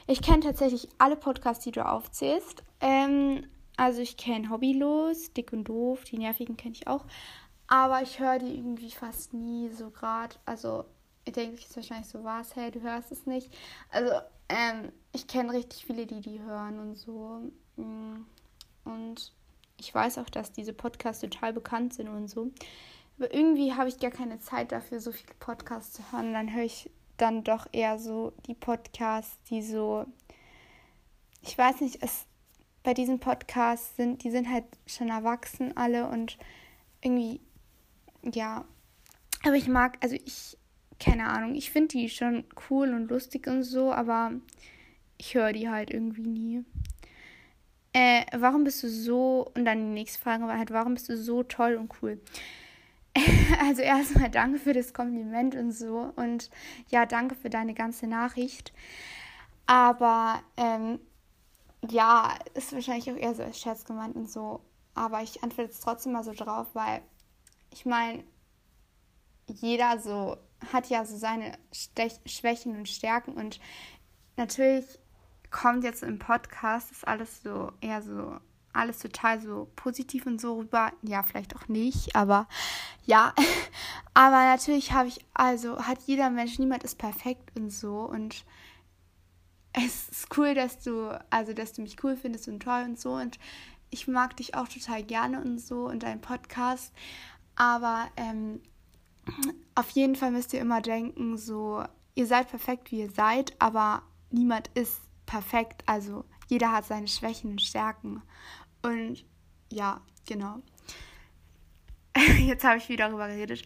Ich 0.07 0.23
kenne 0.23 0.41
tatsächlich 0.41 0.89
alle 0.99 1.17
Podcasts, 1.17 1.65
die 1.65 1.73
du 1.73 1.87
aufzählst. 1.87 2.62
Ähm, 2.81 3.47
also 3.77 4.00
ich 4.00 4.17
kenne 4.17 4.50
Hobbylos, 4.50 5.33
Dick 5.33 5.53
und 5.53 5.65
Doof, 5.65 6.05
die 6.05 6.19
nervigen 6.19 6.57
kenne 6.57 6.75
ich 6.75 6.87
auch. 6.87 7.05
Aber 7.67 8.03
ich 8.03 8.19
höre 8.19 8.39
die 8.39 8.57
irgendwie 8.57 8.91
fast 8.91 9.33
nie 9.33 9.69
so 9.69 9.91
gerade. 9.91 10.37
Also 10.45 10.85
ich 11.25 11.33
denke 11.33 11.61
jetzt 11.61 11.77
wahrscheinlich 11.77 12.09
so, 12.09 12.25
was, 12.25 12.57
hey, 12.57 12.71
du 12.71 12.81
hörst 12.81 13.12
es 13.12 13.27
nicht. 13.27 13.53
Also 13.91 14.12
ähm, 14.49 14.93
ich 15.12 15.27
kenne 15.27 15.53
richtig 15.53 15.85
viele, 15.85 16.07
die 16.07 16.21
die 16.21 16.41
hören 16.41 16.79
und 16.79 16.97
so. 16.97 17.43
Mm, 17.77 18.25
und 18.85 19.33
ich 19.79 19.95
weiß 19.95 20.19
auch, 20.19 20.31
dass 20.31 20.53
diese 20.53 20.73
Podcasts 20.73 21.21
total 21.21 21.53
bekannt 21.53 21.95
sind 21.95 22.09
und 22.09 22.29
so. 22.29 22.50
Aber 23.19 23.33
irgendwie 23.35 23.75
habe 23.75 23.89
ich 23.89 23.99
gar 23.99 24.11
keine 24.11 24.41
Zeit 24.41 24.73
dafür, 24.73 25.00
so 25.00 25.12
viele 25.12 25.35
Podcasts 25.39 25.93
zu 25.93 26.12
hören. 26.12 26.33
Dann 26.33 26.55
höre 26.55 26.65
ich 26.65 26.91
dann 27.17 27.45
doch 27.45 27.67
eher 27.73 27.99
so 27.99 28.33
die 28.47 28.55
Podcasts, 28.55 29.37
die 29.50 29.62
so, 29.62 30.07
ich 31.43 31.57
weiß 31.57 31.81
nicht, 31.83 32.03
es 32.03 32.27
bei 32.83 32.95
diesen 32.95 33.21
Podcasts 33.21 33.97
sind, 33.97 34.25
die 34.25 34.31
sind 34.31 34.50
halt 34.50 34.65
schon 34.87 35.09
erwachsen 35.09 35.77
alle 35.77 36.09
und 36.09 36.39
irgendwie, 37.03 37.41
ja. 38.23 38.65
Aber 39.45 39.55
ich 39.55 39.69
mag, 39.69 39.99
also 40.00 40.17
ich, 40.17 40.57
keine 41.00 41.28
Ahnung, 41.28 41.54
ich 41.54 41.71
finde 41.71 41.88
die 41.88 42.09
schon 42.09 42.45
cool 42.69 42.92
und 42.95 43.09
lustig 43.09 43.47
und 43.47 43.62
so, 43.64 43.92
aber 43.92 44.33
ich 45.16 45.35
höre 45.35 45.52
die 45.52 45.69
halt 45.69 45.90
irgendwie 45.90 46.26
nie. 46.26 46.64
Äh, 47.92 48.25
warum 48.33 48.64
bist 48.64 48.83
du 48.83 48.88
so, 48.88 49.50
und 49.54 49.64
dann 49.64 49.78
die 49.78 49.95
nächste 49.95 50.21
Frage 50.21 50.45
war 50.45 50.59
halt, 50.59 50.71
warum 50.71 50.95
bist 50.95 51.09
du 51.09 51.16
so 51.16 51.42
toll 51.42 51.75
und 51.75 51.90
cool? 52.00 52.21
also 53.66 53.83
erstmal 53.83 54.30
danke 54.30 54.59
für 54.59 54.73
das 54.73 54.95
Kompliment 54.95 55.57
und 55.57 55.73
so 55.73 56.12
und 56.14 56.50
ja, 56.88 57.07
danke 57.07 57.35
für 57.35 57.50
deine 57.50 57.75
ganze 57.75 58.07
Nachricht. 58.07 58.73
Aber 59.66 60.42
ähm, 60.57 61.00
ja, 61.88 62.35
ist 62.54 62.73
wahrscheinlich 62.73 63.11
auch 63.11 63.16
eher 63.16 63.35
so 63.35 63.42
als 63.42 63.61
Scherz 63.61 63.85
gemeint 63.85 64.16
und 64.16 64.30
so. 64.30 64.61
Aber 64.95 65.23
ich 65.23 65.42
antworte 65.42 65.71
jetzt 65.71 65.83
trotzdem 65.83 66.12
mal 66.12 66.25
so 66.25 66.33
drauf, 66.33 66.69
weil 66.75 67.02
ich 67.73 67.87
meine, 67.87 68.23
jeder 69.47 69.99
so 69.99 70.37
hat 70.73 70.88
ja 70.88 71.05
so 71.05 71.17
seine 71.17 71.52
Stech 71.73 72.21
Schwächen 72.26 72.76
und 72.76 72.88
Stärken 72.88 73.33
und 73.35 73.61
natürlich 74.37 74.85
kommt 75.50 75.85
jetzt 75.85 76.02
im 76.02 76.19
Podcast, 76.19 76.90
ist 76.93 77.07
alles 77.07 77.43
so 77.43 77.73
eher 77.81 78.02
so, 78.02 78.37
alles 78.73 79.00
total 79.00 79.40
so 79.40 79.69
positiv 79.76 80.26
und 80.26 80.40
so 80.40 80.59
rüber. 80.59 80.93
Ja, 81.02 81.23
vielleicht 81.23 81.57
auch 81.57 81.69
nicht, 81.69 82.14
aber 82.14 82.49
ja. 83.05 83.35
aber 84.14 84.45
natürlich 84.45 84.93
habe 84.93 85.09
ich, 85.09 85.25
also 85.35 85.87
hat 85.87 85.99
jeder 86.07 86.31
Mensch, 86.31 86.59
niemand 86.59 86.85
ist 86.85 86.99
perfekt 86.99 87.57
und 87.57 87.71
so 87.71 88.00
und 88.00 88.45
es 89.73 90.09
ist 90.09 90.37
cool, 90.37 90.55
dass 90.55 90.81
du, 90.81 91.11
also 91.31 91.52
dass 91.52 91.73
du 91.73 91.83
mich 91.83 92.02
cool 92.02 92.17
findest 92.17 92.49
und 92.49 92.61
toll 92.61 92.83
und 92.85 92.99
so 92.99 93.14
und 93.14 93.38
ich 93.90 94.07
mag 94.07 94.37
dich 94.37 94.55
auch 94.55 94.69
total 94.69 95.02
gerne 95.02 95.40
und 95.40 95.59
so 95.59 95.87
und 95.87 96.02
deinen 96.05 96.21
Podcast, 96.21 96.93
aber 97.57 98.09
ähm, 98.17 98.61
auf 99.75 99.91
jeden 99.91 100.17
Fall 100.17 100.31
müsst 100.31 100.53
ihr 100.53 100.61
immer 100.61 100.81
denken, 100.81 101.37
so, 101.37 101.85
ihr 102.15 102.27
seid 102.27 102.49
perfekt, 102.49 102.91
wie 102.91 103.00
ihr 103.00 103.11
seid, 103.11 103.55
aber 103.59 104.03
niemand 104.31 104.69
ist 104.75 105.00
perfekt. 105.27 105.83
Also 105.87 106.25
jeder 106.49 106.73
hat 106.73 106.87
seine 106.87 107.09
Schwächen 107.09 107.53
und 107.53 107.62
Stärken. 107.62 108.23
Und 108.83 109.25
ja, 109.71 110.00
genau. 110.27 110.62
Jetzt 112.39 112.65
habe 112.65 112.79
ich 112.79 112.89
wieder 112.89 113.09
darüber 113.09 113.29
geredet. 113.29 113.65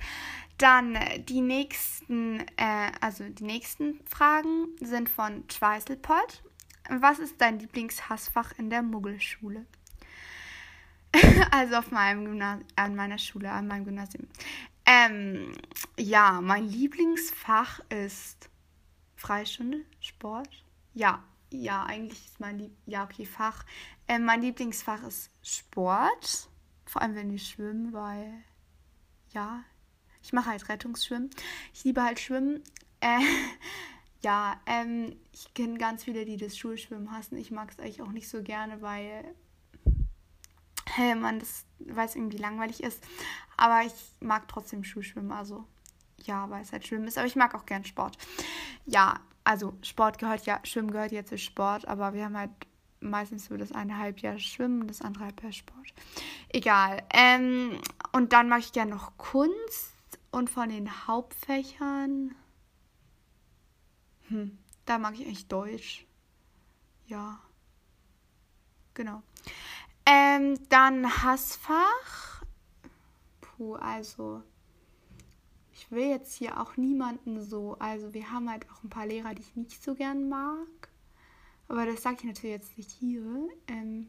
Dann 0.59 0.97
die 1.27 1.41
nächsten, 1.41 2.41
äh, 2.57 2.93
also 3.01 3.29
die 3.29 3.45
nächsten 3.45 4.01
Fragen 4.07 4.69
sind 4.81 5.09
von 5.09 5.45
Schweißelpott. 5.51 6.43
Was 6.91 7.19
ist 7.19 7.41
dein 7.41 7.59
Lieblingshassfach 7.59 8.53
in 8.59 8.71
der 8.71 8.83
Muggelschule? 8.83 9.67
also 11.51 11.77
auf 11.77 11.91
meinem 11.91 12.25
Gymnasium, 12.25 12.67
an 12.77 12.95
meiner 12.95 13.19
Schule, 13.19 13.51
an 13.51 13.67
meinem 13.67 13.85
Gymnasium. 13.85 14.29
Ähm, 14.87 15.53
ja, 15.99 16.41
mein 16.41 16.69
Lieblingsfach 16.69 17.81
ist 17.89 18.51
Freistunde, 19.17 19.85
Sport. 20.01 20.65
Ja, 20.93 21.23
ja, 21.51 21.85
eigentlich 21.85 22.27
ist 22.27 22.41
mein 22.41 22.59
Lieb 22.59 22.73
ja 22.87 23.05
okay 23.05 23.25
Fach. 23.25 23.65
Äh, 24.09 24.19
mein 24.19 24.43
Lieblingsfach 24.43 25.03
ist 25.05 25.31
Sport, 25.43 26.49
vor 26.85 27.01
allem 27.01 27.15
wenn 27.15 27.33
ich 27.33 27.49
schwimme, 27.49 27.93
weil 27.93 28.45
ja, 29.31 29.65
ich 30.23 30.33
mache 30.33 30.51
halt 30.51 30.69
Rettungsschwimmen. 30.69 31.31
Ich 31.73 31.85
liebe 31.85 32.03
halt 32.03 32.21
Schwimmen. 32.21 32.63
Äh, 33.01 33.21
ja, 34.23 34.61
ähm, 34.67 35.17
ich 35.33 35.53
kenne 35.55 35.79
ganz 35.79 36.05
viele, 36.05 36.25
die 36.25 36.37
das 36.37 36.57
Schulschwimmen 36.57 37.13
hassen. 37.13 37.37
Ich 37.37 37.51
mag 37.51 37.71
es 37.71 37.79
eigentlich 37.79 38.03
auch 38.03 38.13
nicht 38.13 38.29
so 38.29 38.43
gerne, 38.43 38.83
weil 38.83 39.35
hey, 40.97 41.15
man 41.15 41.39
das 41.39 41.65
weil 41.87 42.07
es 42.07 42.17
irgendwie 42.17 42.39
langweilig 42.39 42.83
ist. 42.83 43.03
Aber 43.57 43.83
ich 43.85 43.93
mag 44.21 44.49
trotzdem 44.49 44.85
Schulschwimmen, 44.85 45.33
also 45.33 45.65
ja, 46.25 46.49
weil 46.51 46.63
es 46.63 46.73
halt 46.73 46.87
Schwimmen 46.87 47.07
ist. 47.07 47.19
Aber 47.19 47.27
ich 47.27 47.37
mag 47.37 47.55
auch 47.55 47.67
gern 47.67 47.85
Sport. 47.85 48.17
Ja, 48.87 49.21
also 49.45 49.75
Sport 49.83 50.19
gehört 50.19 50.47
ja, 50.47 50.61
Schwimmen 50.65 50.91
gehört 50.91 51.13
ja 51.13 51.25
zu 51.25 51.39
Sport, 51.39 51.87
aber 51.87 52.15
wir 52.15 52.25
haben 52.25 52.37
halt 52.37 52.51
meistens 53.01 53.47
so 53.47 53.57
das 53.57 53.73
eine 53.73 53.99
Halbjahr 53.99 54.39
Schwimmen 54.39 54.87
das 54.87 55.03
andere 55.03 55.25
Halbjahr 55.25 55.53
Sport. 55.53 55.93
Egal. 56.49 57.03
Ähm, 57.13 57.79
und 58.13 58.33
dann 58.33 58.49
mache 58.49 58.61
ich 58.61 58.73
gerne 58.73 58.93
noch 58.93 59.17
Kunst 59.19 59.93
und 60.31 60.49
von 60.51 60.69
den 60.71 61.07
Hauptfächern. 61.07 62.35
Hm, 64.29 64.59
da 64.87 64.99
mag 64.99 65.15
ich 65.15 65.27
eigentlich 65.27 65.49
Deutsch. 65.49 66.07
Ja. 67.07 67.39
Genau. 68.95 69.23
Ähm, 70.07 70.59
dann 70.69 71.23
Hassfach. 71.23 72.43
Puh, 73.41 73.75
also 73.77 74.43
ich 75.73 75.91
will 75.91 76.09
jetzt 76.09 76.35
hier 76.35 76.61
auch 76.61 76.77
niemanden 76.77 77.43
so. 77.43 77.77
Also 77.79 78.15
wir 78.15 78.31
haben 78.31 78.51
halt 78.51 78.67
auch 78.71 78.83
ein 78.83 78.91
paar 78.91 79.07
Lehrer, 79.07 79.35
die 79.35 79.43
ich 79.43 79.57
nicht 79.57 79.83
so 79.83 79.95
gern 79.95 80.29
mag. 80.29 80.89
Aber 81.69 81.87
das 81.87 82.03
sage 82.03 82.17
ich 82.21 82.25
natürlich 82.25 82.57
jetzt 82.57 82.77
nicht 82.77 82.91
hier. 82.91 83.49
Ähm, 83.67 84.09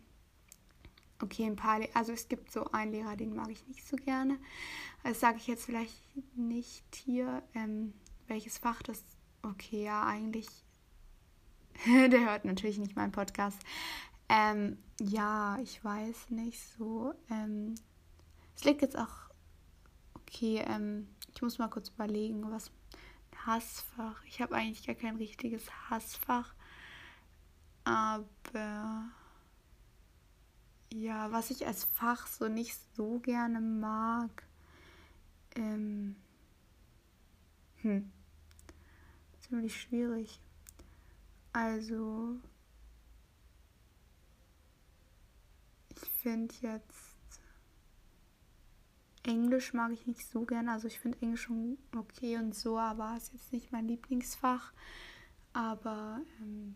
okay, 1.22 1.46
ein 1.46 1.56
paar, 1.56 1.80
Le 1.80 1.90
also 1.94 2.12
es 2.12 2.28
gibt 2.28 2.52
so 2.52 2.66
einen 2.72 2.92
Lehrer, 2.92 3.16
den 3.16 3.36
mag 3.36 3.50
ich 3.50 3.66
nicht 3.68 3.88
so 3.88 3.96
gerne. 3.96 4.38
Das 5.04 5.20
sage 5.20 5.38
ich 5.38 5.48
jetzt 5.48 5.66
vielleicht 5.66 5.94
nicht 6.36 6.84
hier. 6.96 7.44
Ähm, 7.54 7.94
welches 8.28 8.58
Fach 8.58 8.82
das? 8.82 9.04
Okay, 9.42 9.86
ja, 9.86 10.04
eigentlich. 10.04 10.48
Der 11.86 12.26
hört 12.26 12.46
natürlich 12.46 12.78
nicht 12.78 12.96
meinen 12.96 13.12
Podcast. 13.12 13.60
Ähm, 14.30 14.78
ja, 15.00 15.58
ich 15.60 15.84
weiß 15.84 16.30
nicht 16.30 16.60
so. 16.78 17.14
Ähm, 17.30 17.76
es 18.56 18.64
liegt 18.64 18.82
jetzt 18.82 18.98
auch. 18.98 19.30
Okay, 20.16 20.64
ähm, 20.68 21.08
ich 21.34 21.42
muss 21.42 21.58
mal 21.58 21.70
kurz 21.70 21.90
überlegen, 21.90 22.50
was. 22.52 22.72
Hassfach. 23.46 24.24
Ich 24.26 24.42
habe 24.42 24.56
eigentlich 24.56 24.86
gar 24.86 24.96
kein 24.96 25.18
richtiges 25.18 25.64
Hassfach. 25.90 26.54
Aber 27.84 29.06
ja, 30.92 31.32
was 31.32 31.52
ich 31.52 31.68
als 31.68 31.84
Fach 31.84 32.28
so 32.28 32.48
nicht 32.48 32.78
so 32.96 33.20
gerne 33.20 33.60
mag. 33.62 34.44
Ähm, 35.56 36.16
hm. 37.82 38.12
Ziemlich 39.42 39.80
schwierig. 39.80 40.40
Also, 41.54 42.38
ich 45.90 46.15
finde 46.26 46.56
jetzt 46.62 47.40
Englisch 49.22 49.74
mag 49.74 49.92
ich 49.92 50.08
nicht 50.08 50.28
so 50.28 50.42
gerne. 50.42 50.72
Also 50.72 50.88
ich 50.88 51.00
finde 51.00 51.22
Englisch 51.22 51.44
schon 51.44 51.78
okay 51.96 52.38
und 52.38 52.56
so, 52.56 52.80
aber 52.80 53.16
ist 53.16 53.32
jetzt 53.32 53.54
nicht 53.54 53.72
mein 53.72 53.88
Lieblingsfach. 53.88 54.74
Aber 55.54 56.20
ähm, 56.42 56.76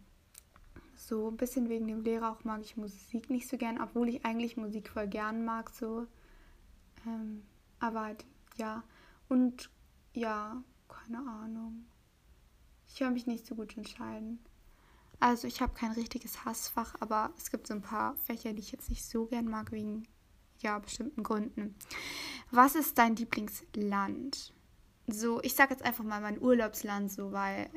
so 0.95 1.29
ein 1.29 1.37
bisschen 1.37 1.67
wegen 1.67 1.87
dem 1.87 2.03
Lehrer 2.03 2.31
auch 2.31 2.43
mag 2.43 2.61
ich 2.61 2.77
Musik 2.77 3.31
nicht 3.31 3.49
so 3.49 3.57
gern, 3.57 3.81
obwohl 3.81 4.09
ich 4.09 4.23
eigentlich 4.23 4.55
Musik 4.55 4.89
voll 4.89 5.07
gern 5.07 5.43
mag. 5.43 5.71
So. 5.71 6.05
Ähm, 7.07 7.41
aber 7.79 8.01
halt, 8.01 8.25
ja. 8.57 8.83
Und 9.29 9.71
ja, 10.13 10.61
keine 10.87 11.27
Ahnung. 11.27 11.87
Ich 12.87 12.99
höre 12.99 13.09
mich 13.09 13.25
nicht 13.25 13.47
so 13.47 13.55
gut 13.55 13.75
entscheiden. 13.77 14.39
Also 15.19 15.47
ich 15.47 15.61
habe 15.61 15.73
kein 15.73 15.91
richtiges 15.91 16.45
Hassfach, 16.45 16.95
aber 16.99 17.31
es 17.37 17.51
gibt 17.51 17.67
so 17.67 17.73
ein 17.73 17.81
paar 17.81 18.15
Fächer, 18.15 18.53
die 18.53 18.61
ich 18.61 18.71
jetzt 18.71 18.89
nicht 18.89 19.03
so 19.03 19.25
gern 19.25 19.45
mag, 19.45 19.71
wegen 19.71 20.07
ja, 20.59 20.79
bestimmten 20.79 21.23
Gründen. 21.23 21.75
Was 22.51 22.75
ist 22.75 22.97
dein 22.97 23.15
Lieblingsland? 23.15 24.53
So, 25.07 25.41
ich 25.41 25.55
sage 25.55 25.71
jetzt 25.73 25.83
einfach 25.83 26.03
mal 26.03 26.21
mein 26.21 26.41
Urlaubsland, 26.41 27.11
so, 27.11 27.31
weil 27.31 27.69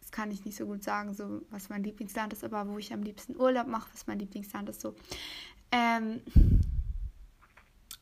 das 0.00 0.10
kann 0.10 0.30
ich 0.30 0.44
nicht 0.44 0.56
so 0.56 0.66
gut 0.66 0.82
sagen, 0.82 1.14
so 1.14 1.42
was 1.50 1.68
mein 1.68 1.84
Lieblingsland 1.84 2.32
ist, 2.32 2.42
aber 2.44 2.68
wo 2.68 2.78
ich 2.78 2.92
am 2.92 3.02
liebsten 3.02 3.36
Urlaub 3.36 3.66
mache, 3.66 3.90
was 3.92 4.06
mein 4.06 4.18
Lieblingsland 4.18 4.68
ist, 4.68 4.80
so. 4.80 4.94
Ähm, 5.72 6.20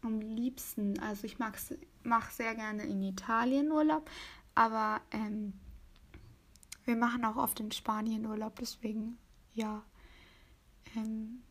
am 0.02 0.20
liebsten, 0.20 0.98
also 1.00 1.24
ich 1.24 1.38
mache 1.38 2.32
sehr 2.32 2.54
gerne 2.54 2.84
in 2.84 3.02
Italien 3.02 3.70
Urlaub, 3.70 4.08
aber 4.54 5.00
ähm, 5.10 5.54
wir 6.88 6.96
machen 6.96 7.24
auch 7.24 7.36
oft 7.36 7.60
in 7.60 7.70
Spanien 7.70 8.26
Urlaub, 8.26 8.56
deswegen 8.58 9.18
ja. 9.54 9.84
Ähm, 10.96 11.42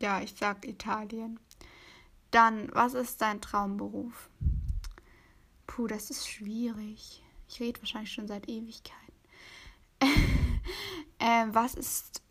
Ja, 0.00 0.22
ich 0.22 0.34
sag 0.34 0.66
Italien. 0.66 1.38
Dann, 2.30 2.70
was 2.72 2.94
ist 2.94 3.20
dein 3.20 3.40
Traumberuf? 3.40 4.30
Puh, 5.66 5.86
das 5.86 6.10
ist 6.10 6.28
schwierig. 6.28 7.22
Ich 7.48 7.60
rede 7.60 7.80
wahrscheinlich 7.82 8.12
schon 8.12 8.26
seit 8.26 8.48
Ewigkeiten. 8.48 8.96
äh, 11.18 11.46
was 11.48 11.74
ist 11.74 12.22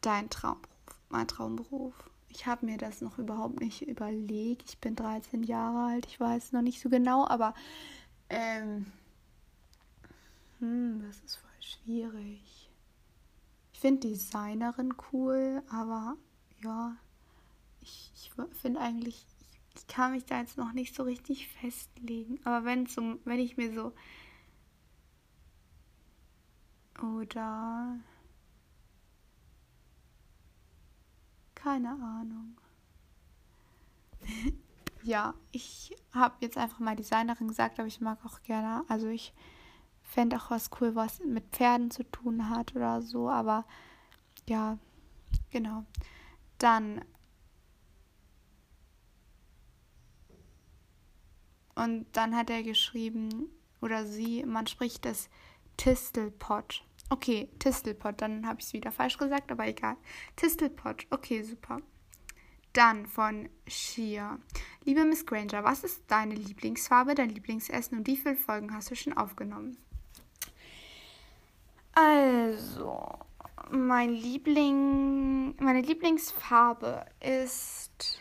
dein 0.00 0.30
Traumberuf? 0.30 0.68
Mein 1.10 1.28
Traumberuf. 1.28 1.94
Ich 2.28 2.46
habe 2.46 2.66
mir 2.66 2.78
das 2.78 3.00
noch 3.00 3.18
überhaupt 3.18 3.60
nicht 3.60 3.82
überlegt. 3.82 4.70
Ich 4.70 4.78
bin 4.78 4.96
13 4.96 5.42
Jahre 5.42 5.92
alt. 5.92 6.06
Ich 6.06 6.18
weiß 6.18 6.52
noch 6.52 6.62
nicht 6.62 6.80
so 6.80 6.88
genau, 6.88 7.26
aber 7.26 7.54
ähm, 8.30 8.86
hm, 10.58 11.02
das 11.02 11.20
ist 11.20 11.36
voll 11.36 11.50
schwierig. 11.60 12.70
Ich 13.72 13.80
finde 13.80 14.08
Designerin 14.08 14.94
cool, 15.12 15.62
aber 15.70 16.16
ja, 16.62 16.96
ich, 17.80 18.10
ich 18.14 18.32
finde 18.60 18.80
eigentlich, 18.80 19.24
ich, 19.76 19.86
kann 19.86 20.12
mich 20.12 20.24
da 20.24 20.40
jetzt 20.40 20.58
noch 20.58 20.72
nicht 20.72 20.94
so 20.94 21.04
richtig 21.04 21.48
festlegen. 21.48 22.40
Aber 22.44 22.64
wenn 22.64 22.86
zum, 22.86 23.20
wenn 23.24 23.38
ich 23.38 23.56
mir 23.56 23.72
so 23.72 23.92
oder 27.00 27.96
keine 31.54 31.90
Ahnung. 31.90 32.56
ja, 35.02 35.34
ich 35.52 35.96
habe 36.12 36.34
jetzt 36.40 36.56
einfach 36.58 36.80
mal 36.80 36.96
Designerin 36.96 37.48
gesagt, 37.48 37.78
aber 37.78 37.86
ich 37.86 38.00
mag 38.00 38.18
auch 38.24 38.42
gerne, 38.42 38.84
also 38.88 39.06
ich 39.08 39.32
fände 40.08 40.36
auch 40.36 40.50
was 40.50 40.70
cool, 40.80 40.94
was 40.96 41.20
mit 41.20 41.44
Pferden 41.52 41.90
zu 41.90 42.02
tun 42.02 42.50
hat 42.50 42.74
oder 42.74 43.02
so, 43.02 43.28
aber 43.28 43.64
ja, 44.48 44.78
genau. 45.50 45.84
Dann 46.58 47.02
Und 51.78 52.06
dann 52.10 52.34
hat 52.34 52.50
er 52.50 52.64
geschrieben, 52.64 53.50
oder 53.80 54.04
sie, 54.04 54.44
man 54.44 54.66
spricht 54.66 55.04
das 55.04 55.28
Tistelpot. 55.76 56.82
Okay, 57.08 57.48
Tistelpot, 57.60 58.20
dann 58.20 58.48
habe 58.48 58.58
ich 58.58 58.66
es 58.66 58.72
wieder 58.72 58.90
falsch 58.90 59.16
gesagt, 59.16 59.52
aber 59.52 59.68
egal. 59.68 59.96
Tistelpot, 60.34 61.06
okay, 61.10 61.44
super. 61.44 61.80
Dann 62.72 63.06
von 63.06 63.48
Shia. 63.68 64.40
Liebe 64.84 65.04
Miss 65.04 65.24
Granger, 65.24 65.62
was 65.62 65.84
ist 65.84 66.02
deine 66.08 66.34
Lieblingsfarbe, 66.34 67.14
dein 67.14 67.30
Lieblingsessen 67.30 67.96
und 67.96 68.08
wie 68.08 68.16
viele 68.16 68.34
Folgen 68.34 68.74
hast 68.74 68.90
du 68.90 68.96
schon 68.96 69.12
aufgenommen? 69.12 69.78
Also, 72.00 73.08
mein 73.72 74.10
Liebling, 74.10 75.56
meine 75.60 75.80
Lieblingsfarbe 75.80 77.04
ist 77.18 78.20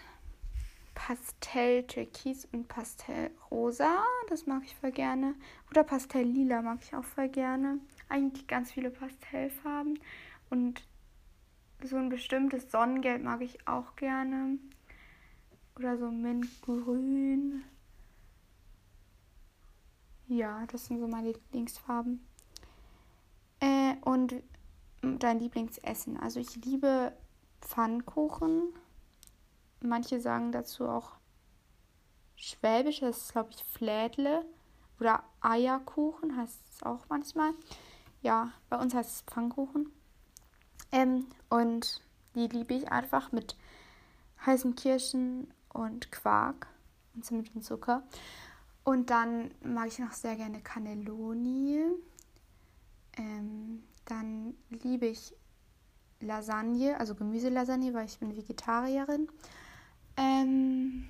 Pastell 0.96 1.84
Türkis 1.86 2.48
und 2.52 2.68
Pastell 2.68 3.30
Rosa. 3.52 4.04
Das 4.30 4.48
mag 4.48 4.64
ich 4.66 4.76
voll 4.78 4.92
gerne. 4.92 5.36
Oder 5.70 5.84
Pastell 5.84 6.26
Lila 6.26 6.64
mag 6.64 6.80
ich 6.82 6.96
auch 6.96 7.04
voll 7.04 7.30
gerne. 7.30 7.80
Eigentlich 8.10 8.48
ganz 8.48 8.72
viele 8.72 8.90
Pastellfarben. 8.90 10.00
Und 10.50 10.82
so 11.84 11.98
ein 11.98 12.10
bestimmtes 12.10 12.72
Sonnengelb 12.72 13.22
mag 13.22 13.42
ich 13.42 13.68
auch 13.68 13.96
gerne. 13.96 14.58
Oder 15.76 16.00
so 16.00 16.10
Mintgrün. 16.10 17.62
Ja, 20.26 20.66
das 20.66 20.88
sind 20.88 21.00
so 21.00 21.08
meine 21.08 21.34
Lieblingsfarben. 21.34 22.28
Und 24.08 24.36
dein 25.02 25.40
Lieblingsessen. 25.40 26.18
Also 26.18 26.40
ich 26.40 26.56
liebe 26.64 27.12
Pfannkuchen 27.62 28.74
Manche 29.82 30.20
sagen 30.20 30.52
dazu 30.52 30.88
auch 30.88 31.12
Schwäbisch, 32.36 33.00
das 33.00 33.18
ist 33.18 33.32
glaube 33.32 33.50
ich 33.52 33.64
Flädle 33.64 34.46
oder 35.00 35.24
Eierkuchen 35.42 36.36
heißt 36.36 36.60
es 36.72 36.84
auch 36.84 37.06
manchmal. 37.10 37.52
Ja, 38.22 38.52
bei 38.70 38.78
uns 38.78 38.94
heißt 38.94 39.12
es 39.12 39.22
Pfannkuchen. 39.22 39.92
Ähm, 40.92 41.28
und 41.50 42.02
die 42.36 42.48
liebe 42.48 42.74
ich 42.74 42.92
einfach 42.92 43.32
mit 43.32 43.56
heißen 44.46 44.76
Kirschen 44.76 45.52
und 45.70 46.12
Quark 46.12 46.68
und 47.14 47.26
Zimt 47.26 47.56
und 47.56 47.64
Zucker. 47.64 48.04
Und 48.84 49.10
dann 49.10 49.52
mag 49.62 49.88
ich 49.88 50.00
noch 50.00 50.14
sehr 50.14 50.36
gerne 50.36 50.62
Cannelloni. 50.62 51.84
Ähm, 53.18 53.84
dann 54.08 54.56
liebe 54.70 55.06
ich 55.06 55.34
Lasagne, 56.20 57.00
also 57.00 57.14
Gemüselasagne, 57.14 57.94
weil 57.94 58.06
ich 58.06 58.18
bin 58.18 58.36
Vegetarierin. 58.36 59.30
Ähm, 60.16 61.08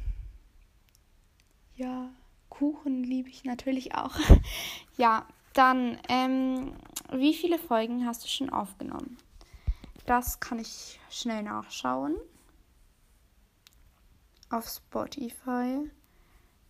ja, 1.75 2.09
Kuchen 2.49 3.03
liebe 3.03 3.29
ich 3.29 3.45
natürlich 3.45 3.95
auch. 3.95 4.15
ja, 4.97 5.25
dann, 5.53 5.97
ähm, 6.09 6.73
wie 7.11 7.33
viele 7.33 7.57
Folgen 7.57 8.05
hast 8.05 8.23
du 8.23 8.27
schon 8.27 8.49
aufgenommen? 8.49 9.17
Das 10.05 10.39
kann 10.39 10.59
ich 10.59 10.99
schnell 11.09 11.43
nachschauen. 11.43 12.15
Auf 14.49 14.67
Spotify. 14.67 15.89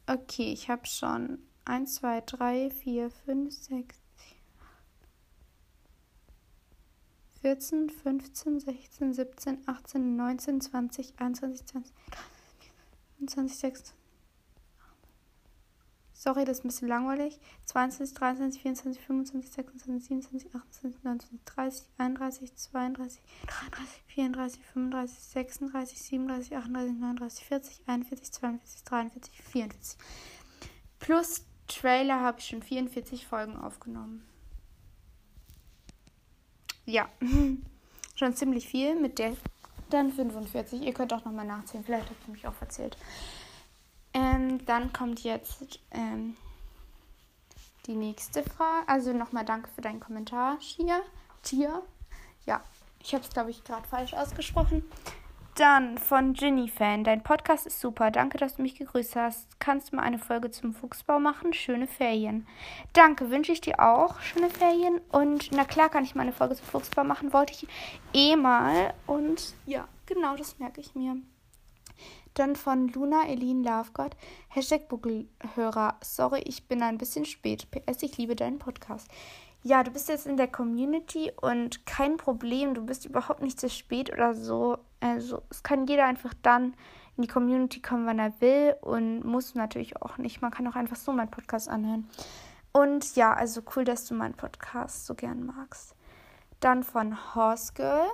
Okay, 0.07 0.51
ich 0.51 0.69
habe 0.69 0.85
schon 0.85 1.39
1, 1.65 1.95
2, 1.95 2.21
3, 2.21 2.69
4, 2.69 3.11
5, 3.11 3.53
6, 3.53 3.97
14, 7.47 7.89
15, 7.89 8.59
16, 8.59 9.13
17, 9.13 9.59
18, 9.67 10.17
19, 10.17 10.59
20, 10.59 11.13
21, 11.17 11.65
20, 11.65 11.93
25, 13.19 13.53
26. 13.55 13.95
Sorry, 16.11 16.43
das 16.43 16.57
ist 16.57 16.65
ein 16.65 16.67
bisschen 16.67 16.89
langweilig. 16.89 17.39
22, 17.63 18.15
23, 18.15 18.61
24, 18.61 19.01
25, 19.01 19.49
26, 19.53 20.07
27, 20.07 20.55
28, 20.55 21.03
29, 21.05 21.39
30, 21.45 21.87
31, 21.97 22.55
32, 22.55 23.21
33, 23.47 24.03
34, 24.07 24.61
35, 24.73 25.19
36, 25.19 26.01
37, 26.01 26.57
38, 26.57 26.99
39, 26.99 27.45
40, 27.45 27.81
41, 27.87 28.31
42, 28.33 28.83
43, 28.83 29.41
44. 29.41 29.97
Plus 30.99 31.45
Trailer 31.67 32.19
habe 32.19 32.39
ich 32.39 32.47
schon 32.47 32.61
44 32.61 33.25
Folgen 33.25 33.55
aufgenommen. 33.55 34.27
Ja, 36.87 37.09
schon 38.15 38.35
ziemlich 38.35 38.67
viel 38.67 38.95
mit 38.95 39.19
der 39.19 39.35
dann 39.89 40.11
45. 40.11 40.81
Ihr 40.81 40.93
könnt 40.93 41.13
auch 41.13 41.25
nochmal 41.25 41.45
nachzählen, 41.45 41.83
vielleicht 41.83 42.09
habt 42.09 42.27
ihr 42.27 42.31
mich 42.31 42.47
auch 42.47 42.59
erzählt. 42.61 42.97
Ähm, 44.13 44.65
dann 44.65 44.93
kommt 44.93 45.23
jetzt 45.23 45.79
ähm, 45.91 46.35
die 47.85 47.95
nächste 47.95 48.41
Frage. 48.41 48.87
Also 48.87 49.11
nochmal 49.11 49.45
danke 49.45 49.69
für 49.75 49.81
deinen 49.81 49.99
Kommentar, 49.99 50.59
Shia. 50.61 51.01
Tia. 51.43 51.81
Ja, 52.45 52.63
ich 53.03 53.13
habe 53.13 53.23
es, 53.23 53.29
glaube 53.29 53.51
ich, 53.51 53.63
gerade 53.65 53.87
falsch 53.87 54.13
ausgesprochen. 54.13 54.83
Dann 55.57 55.97
von 55.97 56.33
Ginny 56.33 56.67
Fan. 56.67 57.03
Dein 57.03 57.23
Podcast 57.23 57.65
ist 57.65 57.81
super. 57.81 58.11
Danke, 58.11 58.37
dass 58.37 58.57
du 58.57 58.61
mich 58.61 58.75
gegrüßt 58.75 59.15
hast. 59.15 59.59
Kannst 59.59 59.91
du 59.91 59.95
mal 59.95 60.03
eine 60.03 60.19
Folge 60.19 60.51
zum 60.51 60.71
Fuchsbau 60.71 61.17
machen? 61.17 61.51
Schöne 61.51 61.87
Ferien. 61.87 62.45
Danke, 62.93 63.31
wünsche 63.31 63.53
ich 63.53 63.61
dir 63.61 63.79
auch 63.79 64.21
schöne 64.21 64.51
Ferien. 64.51 65.01
Und 65.11 65.51
na 65.51 65.65
klar 65.65 65.89
kann 65.89 66.03
ich 66.03 66.13
mal 66.13 66.21
eine 66.21 66.31
Folge 66.31 66.53
zum 66.53 66.67
Fuchsbau 66.67 67.03
machen. 67.03 67.33
Wollte 67.33 67.53
ich 67.53 67.67
eh 68.13 68.35
mal. 68.35 68.93
Und 69.07 69.55
ja, 69.65 69.87
genau, 70.05 70.35
das 70.35 70.59
merke 70.59 70.79
ich 70.79 70.93
mir. 70.93 71.17
Dann 72.35 72.55
von 72.55 72.89
Luna 72.89 73.23
Eileen 73.23 73.63
Lovegod. 73.63 74.15
Hashtag 74.49 74.87
Buckelhörer. 74.87 75.95
Sorry, 76.03 76.43
ich 76.45 76.67
bin 76.67 76.83
ein 76.83 76.99
bisschen 76.99 77.25
spät. 77.25 77.67
PS, 77.71 78.03
ich 78.03 78.15
liebe 78.19 78.35
deinen 78.35 78.59
Podcast. 78.59 79.09
Ja, 79.63 79.83
du 79.83 79.89
bist 79.89 80.07
jetzt 80.07 80.27
in 80.27 80.37
der 80.37 80.49
Community 80.49 81.31
und 81.41 81.87
kein 81.87 82.17
Problem. 82.17 82.75
Du 82.75 82.85
bist 82.85 83.05
überhaupt 83.05 83.41
nicht 83.41 83.59
zu 83.59 83.71
spät 83.71 84.13
oder 84.13 84.35
so. 84.35 84.77
Also, 84.99 85.41
es 85.49 85.63
kann 85.63 85.87
jeder 85.87 86.05
einfach 86.05 86.33
dann 86.41 86.73
in 87.17 87.23
die 87.23 87.27
Community 87.27 87.81
kommen, 87.81 88.05
wann 88.05 88.19
er 88.19 88.39
will 88.41 88.75
und 88.81 89.23
muss 89.23 89.55
natürlich 89.55 90.01
auch 90.01 90.17
nicht. 90.17 90.41
Man 90.41 90.51
kann 90.51 90.67
auch 90.67 90.75
einfach 90.75 90.95
so 90.95 91.11
meinen 91.11 91.31
Podcast 91.31 91.67
anhören. 91.67 92.07
Und 92.71 93.15
ja, 93.15 93.33
also 93.33 93.61
cool, 93.75 93.83
dass 93.83 94.05
du 94.05 94.13
meinen 94.13 94.35
Podcast 94.35 95.07
so 95.07 95.15
gern 95.15 95.45
magst. 95.45 95.95
Dann 96.59 96.83
von 96.83 97.35
Horse 97.35 97.73
Girl. 97.73 98.07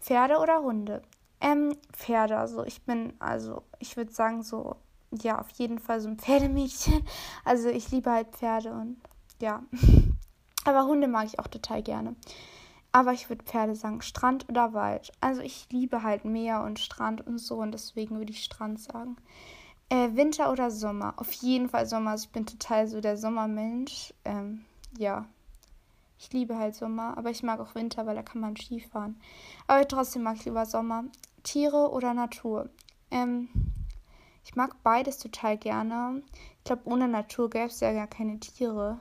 Pferde 0.00 0.38
oder 0.38 0.62
Hunde? 0.62 1.02
Ähm, 1.40 1.76
Pferde. 1.92 2.38
Also 2.38 2.64
ich 2.64 2.82
bin, 2.82 3.12
also 3.18 3.62
ich 3.78 3.96
würde 3.96 4.12
sagen 4.12 4.42
so, 4.42 4.76
ja, 5.10 5.38
auf 5.38 5.50
jeden 5.50 5.78
Fall 5.78 6.00
so 6.00 6.08
ein 6.08 6.18
Pferdemädchen. 6.18 7.04
Also 7.44 7.68
ich 7.68 7.90
liebe 7.90 8.10
halt 8.10 8.28
Pferde 8.28 8.72
und 8.72 8.96
ja. 9.40 9.62
Aber 10.64 10.86
Hunde 10.86 11.08
mag 11.08 11.26
ich 11.26 11.38
auch 11.38 11.46
total 11.46 11.82
gerne. 11.82 12.16
Aber 12.98 13.12
ich 13.12 13.28
würde 13.28 13.44
Pferde 13.44 13.76
sagen, 13.76 14.02
Strand 14.02 14.48
oder 14.48 14.72
Wald. 14.72 15.12
Also 15.20 15.40
ich 15.40 15.68
liebe 15.70 16.02
halt 16.02 16.24
Meer 16.24 16.64
und 16.64 16.80
Strand 16.80 17.24
und 17.24 17.38
so 17.38 17.58
und 17.58 17.70
deswegen 17.70 18.18
würde 18.18 18.32
ich 18.32 18.42
Strand 18.42 18.80
sagen. 18.80 19.16
Äh, 19.88 20.16
Winter 20.16 20.50
oder 20.50 20.72
Sommer? 20.72 21.14
Auf 21.16 21.30
jeden 21.34 21.68
Fall 21.68 21.86
Sommer. 21.86 22.10
Also 22.10 22.24
ich 22.24 22.32
bin 22.32 22.44
total 22.44 22.88
so 22.88 23.00
der 23.00 23.16
Sommermensch. 23.16 24.12
Ähm, 24.24 24.64
ja. 24.98 25.26
Ich 26.18 26.32
liebe 26.32 26.58
halt 26.58 26.74
Sommer, 26.74 27.16
aber 27.16 27.30
ich 27.30 27.44
mag 27.44 27.60
auch 27.60 27.76
Winter, 27.76 28.04
weil 28.04 28.16
da 28.16 28.24
kann 28.24 28.40
man 28.40 28.56
Skifahren. 28.56 29.20
Aber 29.68 29.86
trotzdem 29.86 30.24
mag 30.24 30.34
ich 30.34 30.46
lieber 30.46 30.66
Sommer. 30.66 31.04
Tiere 31.44 31.92
oder 31.92 32.14
Natur? 32.14 32.68
Ähm, 33.12 33.48
ich 34.44 34.56
mag 34.56 34.74
beides 34.82 35.18
total 35.18 35.56
gerne. 35.56 36.20
Ich 36.56 36.64
glaube, 36.64 36.82
ohne 36.86 37.06
Natur 37.06 37.48
gäbe 37.48 37.66
es 37.66 37.78
ja 37.78 37.92
gar 37.92 38.08
keine 38.08 38.40
Tiere. 38.40 38.98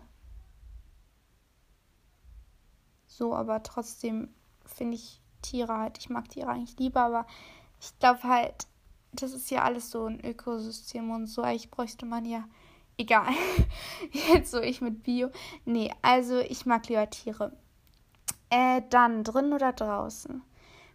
So, 3.18 3.34
aber 3.34 3.64
trotzdem 3.64 4.30
finde 4.64 4.94
ich 4.96 5.20
Tiere 5.42 5.76
halt, 5.76 5.98
ich 5.98 6.10
mag 6.10 6.30
Tiere 6.30 6.50
eigentlich 6.50 6.78
lieber, 6.78 7.02
aber 7.02 7.26
ich 7.82 7.98
glaube 7.98 8.22
halt, 8.24 8.68
das 9.12 9.34
ist 9.34 9.50
ja 9.50 9.64
alles 9.64 9.90
so 9.90 10.06
ein 10.06 10.24
Ökosystem 10.24 11.10
und 11.10 11.26
so. 11.26 11.42
Eigentlich 11.42 11.72
bräuchte 11.72 12.06
man 12.06 12.26
ja 12.26 12.44
egal. 12.98 13.34
Jetzt 14.12 14.52
so 14.52 14.62
ich 14.62 14.82
mit 14.82 15.02
Bio. 15.02 15.32
Nee, 15.66 15.92
also 16.04 16.38
ich 16.38 16.68
mag 16.68 16.88
lieber 16.90 17.10
Tiere. 17.10 17.58
Äh, 18.52 18.84
dann 18.92 19.24
drin 19.24 19.52
oder 19.52 19.74
draußen. 19.74 20.44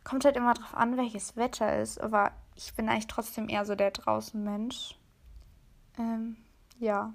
Kommt 0.05 0.25
halt 0.25 0.37
immer 0.37 0.55
drauf 0.55 0.75
an, 0.75 0.97
welches 0.97 1.37
Wetter 1.37 1.81
ist, 1.81 2.01
aber 2.01 2.31
ich 2.55 2.73
bin 2.75 2.89
eigentlich 2.89 3.09
trotzdem 3.09 3.49
eher 3.49 3.65
so 3.65 3.75
der 3.75 3.91
draußen 3.91 4.43
Mensch. 4.43 4.97
Ähm, 5.99 6.37
ja. 6.79 7.13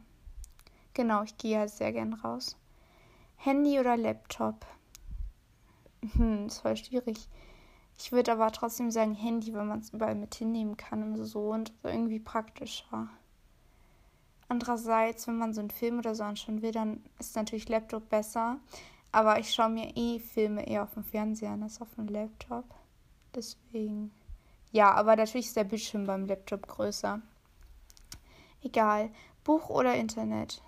Genau, 0.93 1.23
ich 1.23 1.37
gehe 1.37 1.59
halt 1.59 1.69
sehr 1.69 1.93
gern 1.93 2.13
raus. 2.13 2.57
Handy 3.37 3.79
oder 3.79 3.95
Laptop? 3.95 4.65
Hm, 6.13 6.47
ist 6.47 6.59
voll 6.59 6.77
schwierig. 6.77 7.27
Ich 7.97 8.11
würde 8.11 8.31
aber 8.31 8.51
trotzdem 8.51 8.91
sagen 8.91 9.15
Handy, 9.15 9.53
weil 9.53 9.65
man 9.65 9.79
es 9.79 9.89
überall 9.89 10.15
mit 10.15 10.35
hinnehmen 10.35 10.77
kann 10.77 11.03
und 11.03 11.23
so 11.25 11.51
und 11.51 11.73
irgendwie 11.83 12.19
praktischer. 12.19 13.09
Andererseits, 14.49 15.27
wenn 15.27 15.37
man 15.37 15.53
so 15.53 15.59
einen 15.59 15.71
Film 15.71 15.99
oder 15.99 16.15
so 16.15 16.23
anschauen 16.23 16.61
will, 16.61 16.71
dann 16.71 17.03
ist 17.19 17.35
natürlich 17.35 17.67
Laptop 17.67 18.07
besser. 18.09 18.57
Aber 19.11 19.39
ich 19.39 19.53
schaue 19.53 19.69
mir 19.69 19.95
eh 19.95 20.19
Filme 20.19 20.67
eher 20.67 20.83
auf 20.83 20.93
dem 20.93 21.03
Fernseher 21.03 21.51
an 21.51 21.63
als 21.63 21.81
auf 21.81 21.95
dem 21.95 22.07
Laptop. 22.07 22.65
Deswegen. 23.35 24.11
Ja, 24.71 24.93
aber 24.93 25.15
natürlich 25.15 25.47
ist 25.47 25.55
der 25.55 25.63
Bildschirm 25.63 26.05
beim 26.05 26.27
Laptop 26.27 26.67
größer. 26.67 27.21
Egal. 28.61 29.09
Buch 29.43 29.69
oder 29.69 29.95
Internet? 29.95 30.61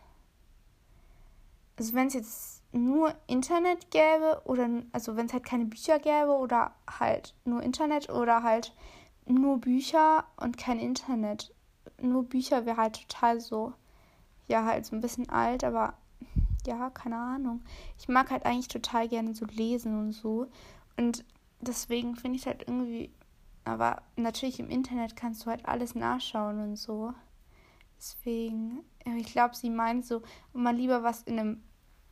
Also 1.78 1.94
wenn 1.94 2.08
es 2.08 2.14
jetzt 2.14 2.59
nur 2.72 3.14
Internet 3.28 3.92
gäbe 3.92 4.42
oder 4.46 4.70
also 4.92 5.16
wenn 5.16 5.26
es 5.26 5.34
halt 5.34 5.44
keine 5.44 5.66
Bücher 5.66 6.00
gäbe 6.00 6.38
oder 6.38 6.72
halt 7.00 7.34
nur 7.46 7.64
Internet 7.64 8.10
oder 8.10 8.44
halt 8.44 8.76
nur 9.26 9.60
Bücher 9.60 10.26
und 10.38 10.58
kein 10.58 10.80
Internet 10.80 11.54
nur 12.02 12.24
Bücher 12.24 12.66
wäre 12.66 12.78
halt 12.78 13.08
total 13.08 13.40
so, 13.40 13.74
ja, 14.48 14.66
halt 14.66 14.86
so 14.86 14.96
ein 14.96 15.02
bisschen 15.02 15.30
alt, 15.30 15.64
aber 15.64 15.94
ja, 16.66 16.90
keine 16.90 17.18
Ahnung. 17.18 17.62
Ich 17.98 18.08
mag 18.08 18.32
halt 18.32 18.46
eigentlich 18.46 18.68
total 18.68 19.08
gerne 19.08 19.34
so 19.34 19.46
lesen 19.46 19.98
und 19.98 20.12
so. 20.12 20.48
Und 20.98 21.24
deswegen 21.62 22.16
finde 22.16 22.38
ich 22.38 22.46
halt 22.46 22.64
irgendwie, 22.68 23.12
aber 23.66 24.02
natürlich 24.16 24.60
im 24.60 24.70
Internet 24.70 25.16
kannst 25.16 25.46
du 25.46 25.50
halt 25.50 25.66
alles 25.66 25.96
nachschauen 25.96 26.60
und 26.60 26.76
so. 26.76 27.14
Deswegen, 27.98 28.80
ich 29.18 29.32
glaube, 29.32 29.56
sie 29.56 29.70
meint 29.70 30.06
so, 30.06 30.22
man 30.54 30.78
lieber 30.78 31.04
was 31.04 31.24
in 31.24 31.40
einem 31.40 31.64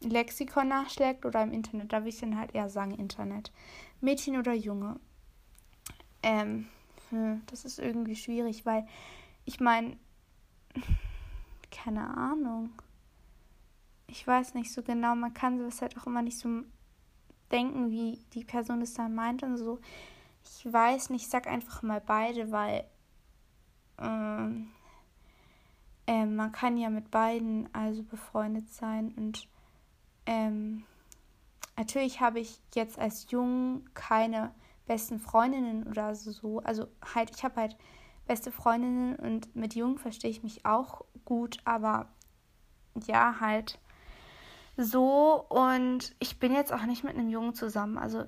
Lexikon 0.02 0.68
nachschlägt 0.68 1.26
oder 1.26 1.44
im 1.44 1.52
Internet. 1.52 1.92
Da 1.92 2.00
würde 2.00 2.10
ich 2.10 2.20
dann 2.20 2.38
halt 2.38 2.54
eher 2.54 2.70
sagen 2.70 2.92
Internet. 2.92 3.52
Mädchen 4.02 4.38
oder 4.38 4.54
Junge? 4.54 5.00
Ähm, 6.24 6.68
hm, 7.10 7.42
das 7.48 7.66
ist 7.66 7.80
irgendwie 7.80 8.16
schwierig, 8.16 8.66
weil 8.66 8.88
ich 9.46 9.60
meine, 9.60 9.98
keine 11.72 12.16
Ahnung. 12.16 12.72
Ich 14.08 14.26
weiß 14.26 14.54
nicht 14.54 14.72
so 14.72 14.84
genau, 14.84 15.16
man 15.16 15.34
kann 15.34 15.58
sowas 15.58 15.82
halt 15.82 15.98
auch 15.98 16.08
immer 16.08 16.22
nicht 16.22 16.38
so 16.38 16.64
denken, 17.52 17.92
wie 17.92 18.20
die 18.34 18.44
Person 18.44 18.82
es 18.82 18.94
da 18.94 19.10
meint 19.10 19.44
und 19.44 19.58
so. 19.58 19.80
Ich 20.44 20.72
weiß 20.72 21.10
nicht, 21.10 21.24
ich 21.24 21.30
sag 21.30 21.48
einfach 21.48 21.82
mal 21.82 22.02
beide, 22.02 22.52
weil 22.52 22.86
ähm, 24.00 24.70
äh, 26.06 26.26
man 26.26 26.52
kann 26.52 26.78
ja 26.78 26.90
mit 26.90 27.12
beiden 27.12 27.74
also 27.74 28.04
befreundet 28.04 28.72
sein 28.72 29.14
und 29.18 29.48
ähm, 30.28 30.84
natürlich 31.78 32.22
habe 32.22 32.40
ich 32.40 32.60
jetzt 32.76 33.00
als 33.00 33.32
Jung 33.32 33.86
keine 33.96 34.52
besten 34.86 35.20
Freundinnen 35.20 35.88
oder 35.88 36.14
so. 36.16 36.60
Also 36.60 36.88
halt, 37.16 37.32
ich 37.36 37.44
habe 37.44 37.62
halt 37.62 37.78
beste 38.28 38.52
Freundinnen 38.52 39.16
und 39.16 39.56
mit 39.56 39.74
Jungen 39.74 39.98
verstehe 39.98 40.30
ich 40.30 40.44
mich 40.44 40.66
auch 40.66 41.06
gut, 41.26 41.60
aber 41.66 42.08
ja, 43.06 43.40
halt 43.40 43.80
so. 44.76 45.46
Und 45.50 46.16
ich 46.20 46.40
bin 46.40 46.54
jetzt 46.54 46.74
auch 46.74 46.84
nicht 46.84 47.04
mit 47.04 47.16
einem 47.16 47.30
Jungen 47.30 47.56
zusammen, 47.56 47.98
also 47.98 48.26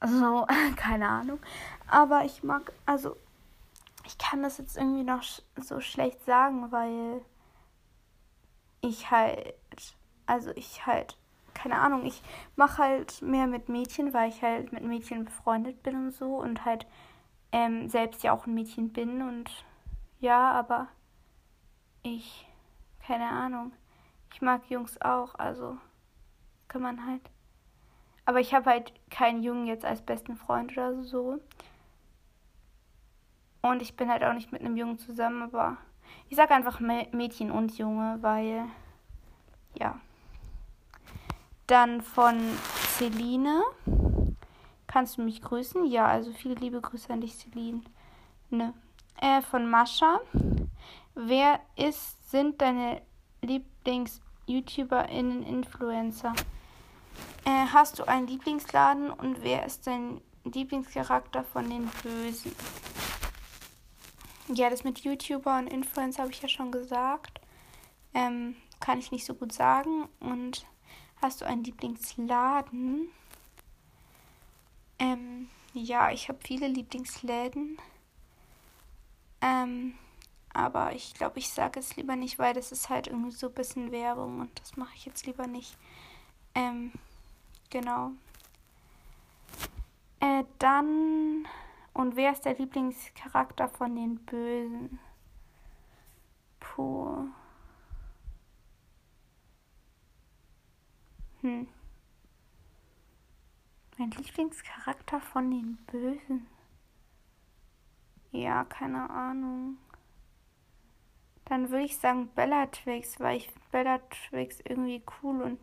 also 0.00 0.46
keine 0.76 1.08
Ahnung, 1.08 1.38
aber 1.86 2.24
ich 2.24 2.42
mag 2.42 2.72
also 2.84 3.16
ich 4.04 4.18
kann 4.18 4.42
das 4.42 4.58
jetzt 4.58 4.76
irgendwie 4.76 5.04
noch 5.04 5.22
so 5.56 5.80
schlecht 5.80 6.24
sagen, 6.24 6.70
weil 6.72 7.22
ich 8.82 9.10
halt 9.10 9.54
also 10.26 10.50
ich 10.54 10.86
halt 10.86 11.16
keine 11.54 11.78
Ahnung, 11.78 12.04
ich 12.04 12.22
mache 12.56 12.82
halt 12.82 13.22
mehr 13.22 13.46
mit 13.46 13.68
Mädchen, 13.68 14.12
weil 14.12 14.28
ich 14.28 14.42
halt 14.42 14.72
mit 14.72 14.82
Mädchen 14.82 15.24
befreundet 15.24 15.82
bin 15.82 15.96
und 15.96 16.10
so 16.12 16.36
und 16.36 16.64
halt 16.64 16.86
ähm, 17.52 17.88
selbst 17.88 18.22
ja 18.22 18.32
auch 18.32 18.46
ein 18.46 18.54
Mädchen 18.54 18.92
bin 18.92 19.22
und 19.22 19.64
ja, 20.20 20.50
aber 20.52 20.88
ich, 22.02 22.46
keine 23.06 23.28
Ahnung, 23.28 23.72
ich 24.32 24.42
mag 24.42 24.68
Jungs 24.68 25.00
auch, 25.00 25.36
also 25.36 25.78
kann 26.68 26.82
man 26.82 27.06
halt. 27.06 27.22
Aber 28.26 28.40
ich 28.40 28.54
habe 28.54 28.70
halt 28.70 28.92
keinen 29.10 29.42
Jungen 29.42 29.66
jetzt 29.66 29.84
als 29.84 30.02
besten 30.02 30.34
Freund 30.34 30.72
oder 30.72 31.02
so. 31.04 31.38
Und 33.62 33.82
ich 33.82 33.96
bin 33.96 34.10
halt 34.10 34.24
auch 34.24 34.32
nicht 34.32 34.50
mit 34.50 34.62
einem 34.62 34.76
Jungen 34.76 34.98
zusammen, 34.98 35.42
aber 35.42 35.76
ich 36.28 36.36
sage 36.36 36.54
einfach 36.54 36.80
Mädchen 36.80 37.50
und 37.50 37.76
Junge, 37.78 38.18
weil 38.20 38.64
ja. 39.74 40.00
Dann 41.66 42.02
von 42.02 42.40
Celine. 42.96 43.62
Kannst 44.86 45.18
du 45.18 45.22
mich 45.22 45.42
grüßen? 45.42 45.84
Ja, 45.86 46.06
also 46.06 46.32
viele 46.32 46.54
liebe 46.54 46.80
Grüße 46.80 47.12
an 47.12 47.20
dich, 47.20 47.36
Celine. 47.36 47.82
Ne. 48.50 48.74
Äh, 49.20 49.42
von 49.42 49.68
Mascha. 49.68 50.20
Wer 51.14 51.60
ist, 51.76 52.30
sind 52.30 52.60
deine 52.60 53.02
Lieblings-YouTuberInnen, 53.42 55.42
Influencer? 55.42 56.34
Äh, 57.44 57.66
hast 57.72 57.98
du 57.98 58.04
einen 58.04 58.26
Lieblingsladen 58.26 59.10
und 59.10 59.42
wer 59.42 59.64
ist 59.64 59.86
dein 59.86 60.20
Lieblingscharakter 60.44 61.44
von 61.44 61.68
den 61.68 61.90
Bösen? 62.02 62.52
Ja, 64.48 64.68
das 64.68 64.84
mit 64.84 65.00
YouTuber 65.00 65.58
und 65.58 65.68
Influencer 65.68 66.22
habe 66.22 66.32
ich 66.32 66.42
ja 66.42 66.48
schon 66.48 66.70
gesagt. 66.70 67.40
Ähm, 68.12 68.56
kann 68.80 68.98
ich 68.98 69.10
nicht 69.10 69.24
so 69.24 69.34
gut 69.34 69.52
sagen. 69.52 70.08
Und 70.20 70.66
hast 71.24 71.40
du 71.40 71.46
einen 71.46 71.64
Lieblingsladen? 71.64 73.08
Ähm, 74.98 75.48
ja, 75.72 76.10
ich 76.10 76.28
habe 76.28 76.38
viele 76.44 76.68
Lieblingsläden. 76.68 77.78
Ähm, 79.40 79.94
aber 80.52 80.92
ich 80.94 81.14
glaube, 81.14 81.38
ich 81.38 81.48
sage 81.48 81.80
es 81.80 81.96
lieber 81.96 82.14
nicht, 82.14 82.38
weil 82.38 82.52
das 82.52 82.72
ist 82.72 82.90
halt 82.90 83.06
irgendwie 83.06 83.32
so 83.32 83.48
ein 83.48 83.54
bisschen 83.54 83.90
Werbung 83.90 84.40
und 84.40 84.60
das 84.60 84.76
mache 84.76 84.94
ich 84.96 85.06
jetzt 85.06 85.26
lieber 85.26 85.46
nicht. 85.46 85.76
Ähm, 86.54 86.92
genau. 87.70 88.10
Äh, 90.20 90.44
dann 90.58 91.46
und 91.94 92.16
wer 92.16 92.32
ist 92.32 92.44
der 92.44 92.54
Lieblingscharakter 92.58 93.68
von 93.70 93.96
den 93.96 94.16
Bösen? 94.26 94.98
Puh. 96.60 97.28
Hm. 101.44 101.68
Mein 104.04 104.22
Lieblingscharakter 104.22 105.18
von 105.18 105.50
den 105.50 105.78
Bösen? 105.86 106.46
Ja, 108.32 108.64
keine 108.64 109.08
Ahnung. 109.08 109.78
Dann 111.46 111.70
würde 111.70 111.84
ich 111.86 111.96
sagen 111.96 112.28
Bellatrix, 112.34 113.18
weil 113.18 113.38
ich 113.38 113.50
Bellatrix 113.72 114.60
irgendwie 114.60 115.02
cool 115.22 115.40
und 115.40 115.58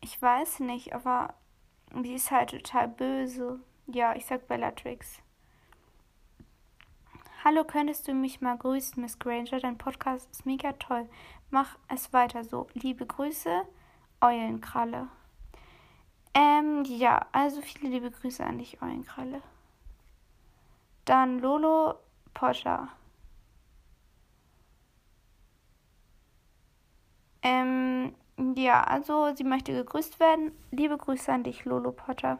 ich 0.00 0.22
weiß 0.22 0.60
nicht, 0.60 0.94
aber 0.94 1.34
die 1.92 2.14
ist 2.14 2.30
halt 2.30 2.50
total 2.50 2.86
böse. 2.86 3.58
Ja, 3.88 4.14
ich 4.14 4.26
sag 4.26 4.46
Bellatrix. 4.46 5.20
Hallo, 7.42 7.64
könntest 7.64 8.06
du 8.06 8.14
mich 8.14 8.40
mal 8.40 8.58
grüßen, 8.58 9.02
Miss 9.02 9.18
Granger? 9.18 9.58
Dein 9.58 9.76
Podcast 9.76 10.30
ist 10.30 10.46
mega 10.46 10.74
toll. 10.74 11.08
Mach 11.50 11.78
es 11.88 12.12
weiter 12.12 12.44
so. 12.44 12.68
Liebe 12.74 13.06
Grüße, 13.06 13.62
Eulenkralle. 14.20 15.08
Ähm, 16.34 16.84
ja, 16.84 17.26
also 17.32 17.60
viele 17.60 17.90
liebe 17.90 18.10
Grüße 18.10 18.44
an 18.44 18.58
dich, 18.58 18.80
Eulenkralle. 18.82 19.42
Dann 21.04 21.40
Lolo 21.40 21.94
Potter. 22.34 22.88
Ähm, 27.42 28.14
ja, 28.54 28.84
also 28.84 29.34
sie 29.34 29.44
möchte 29.44 29.72
gegrüßt 29.72 30.20
werden. 30.20 30.52
Liebe 30.70 30.96
Grüße 30.96 31.32
an 31.32 31.42
dich, 31.42 31.64
Lolo 31.64 31.92
Potter 31.92 32.38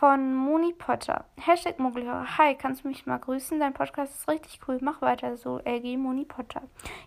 von 0.00 0.34
Moni 0.34 0.72
Potter. 0.72 1.26
Hashtag 1.36 1.78
Mogelhörer. 1.78 2.38
Hi, 2.38 2.54
kannst 2.54 2.84
du 2.84 2.88
mich 2.88 3.04
mal 3.04 3.18
grüßen? 3.18 3.60
Dein 3.60 3.74
Podcast 3.74 4.14
ist 4.14 4.28
richtig 4.28 4.58
cool. 4.66 4.78
Mach 4.80 5.02
weiter 5.02 5.36
so, 5.36 5.58
LG 5.58 5.98
Moni 5.98 6.24
Potter. 6.24 6.62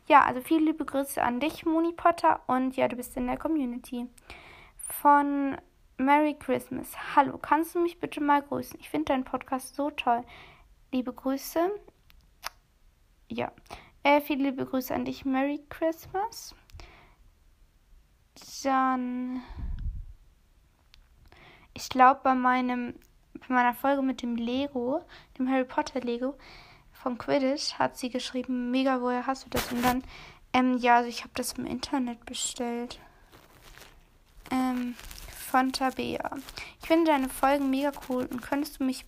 Ja, 0.05 0.21
also 0.21 0.41
viele 0.41 0.65
liebe 0.65 0.85
Grüße 0.85 1.19
an 1.19 1.39
dich, 1.39 1.65
Moni 1.65 1.91
Potter. 1.91 2.41
Und 2.45 2.75
ja, 2.75 2.87
du 2.87 2.95
bist 2.95 3.17
in 3.17 3.25
der 3.25 3.37
Community. 3.37 4.05
Von 5.01 5.57
Merry 5.97 6.35
Christmas. 6.35 6.95
Hallo, 7.15 7.37
kannst 7.37 7.75
du 7.75 7.79
mich 7.79 7.99
bitte 7.99 8.21
mal 8.21 8.41
grüßen? 8.41 8.79
Ich 8.79 8.89
finde 8.89 9.05
deinen 9.05 9.25
Podcast 9.25 9.75
so 9.75 9.89
toll. 9.91 10.23
Liebe 10.91 11.11
Grüße. 11.11 11.71
Ja. 13.27 13.51
Äh, 14.03 14.21
viele 14.21 14.49
liebe 14.49 14.65
Grüße 14.65 14.93
an 14.93 15.05
dich, 15.05 15.25
Merry 15.25 15.61
Christmas. 15.69 16.55
Dann 18.63 19.41
ich 21.73 21.89
glaube, 21.89 22.21
bei 22.23 22.35
meinem, 22.35 22.93
bei 23.33 23.55
meiner 23.55 23.73
Folge 23.73 24.01
mit 24.01 24.21
dem 24.21 24.35
Lego, 24.35 25.03
dem 25.37 25.49
Harry 25.49 25.65
Potter 25.65 26.01
Lego 26.01 26.37
von 26.91 27.17
Quidditch, 27.17 27.73
hat 27.79 27.97
sie 27.97 28.09
geschrieben, 28.09 28.71
mega, 28.71 29.01
woher 29.01 29.25
hast 29.25 29.45
du 29.45 29.49
das? 29.49 29.71
Und 29.71 29.81
dann, 29.83 30.03
ähm, 30.53 30.77
ja, 30.77 30.97
also 30.97 31.09
ich 31.09 31.21
habe 31.21 31.33
das 31.33 31.53
im 31.53 31.65
Internet 31.65 32.25
bestellt. 32.25 32.99
Ähm, 34.51 34.95
von 35.53 35.71
Tabea. 35.71 36.31
Ich 36.81 36.87
finde 36.87 37.11
deine 37.11 37.29
Folgen 37.29 37.69
mega 37.69 37.91
cool 38.09 38.25
und 38.25 38.41
könntest 38.41 38.79
du 38.79 38.85
mich 38.85 39.05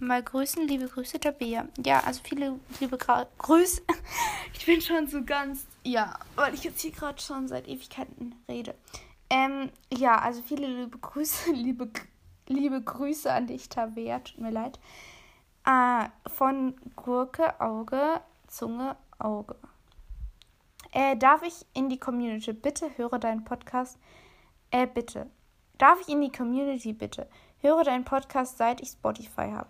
mal 0.00 0.22
grüßen? 0.22 0.66
Liebe 0.66 0.88
Grüße, 0.88 1.18
Tabea. 1.20 1.66
Ja, 1.84 2.00
also 2.00 2.20
viele 2.22 2.58
liebe 2.80 2.98
Gra 2.98 3.26
Grüße. 3.38 3.82
ich 4.54 4.64
bin 4.64 4.80
schon 4.80 5.08
so 5.08 5.24
ganz, 5.24 5.66
ja, 5.84 6.18
weil 6.36 6.54
ich 6.54 6.64
jetzt 6.64 6.80
hier 6.80 6.92
gerade 6.92 7.20
schon 7.20 7.48
seit 7.48 7.68
Ewigkeiten 7.68 8.34
rede. 8.48 8.74
Ähm, 9.30 9.70
ja, 9.92 10.18
also 10.18 10.42
viele 10.42 10.66
liebe 10.66 10.98
Grüße, 10.98 11.50
liebe, 11.52 11.90
liebe 12.46 12.80
Grüße 12.80 13.32
an 13.32 13.46
dich, 13.46 13.68
Tabea, 13.68 14.20
tut 14.20 14.38
mir 14.38 14.50
leid. 14.50 14.78
Äh, 15.66 16.08
von 16.28 16.76
Gurke, 16.96 17.60
Auge, 17.60 18.20
Zunge, 18.46 18.96
Auge. 19.18 19.56
Äh, 20.92 21.16
darf 21.16 21.42
ich 21.42 21.66
in 21.74 21.90
die 21.90 21.98
Community? 21.98 22.52
Bitte 22.52 22.96
höre 22.96 23.18
deinen 23.18 23.44
Podcast. 23.44 23.98
Äh, 24.70 24.86
bitte. 24.86 25.30
Darf 25.78 26.00
ich 26.00 26.08
in 26.08 26.20
die 26.20 26.32
Community, 26.32 26.92
bitte? 26.92 27.28
Höre 27.60 27.84
deinen 27.84 28.04
Podcast, 28.04 28.58
seit 28.58 28.80
ich 28.80 28.88
Spotify 28.88 29.50
habe. 29.52 29.68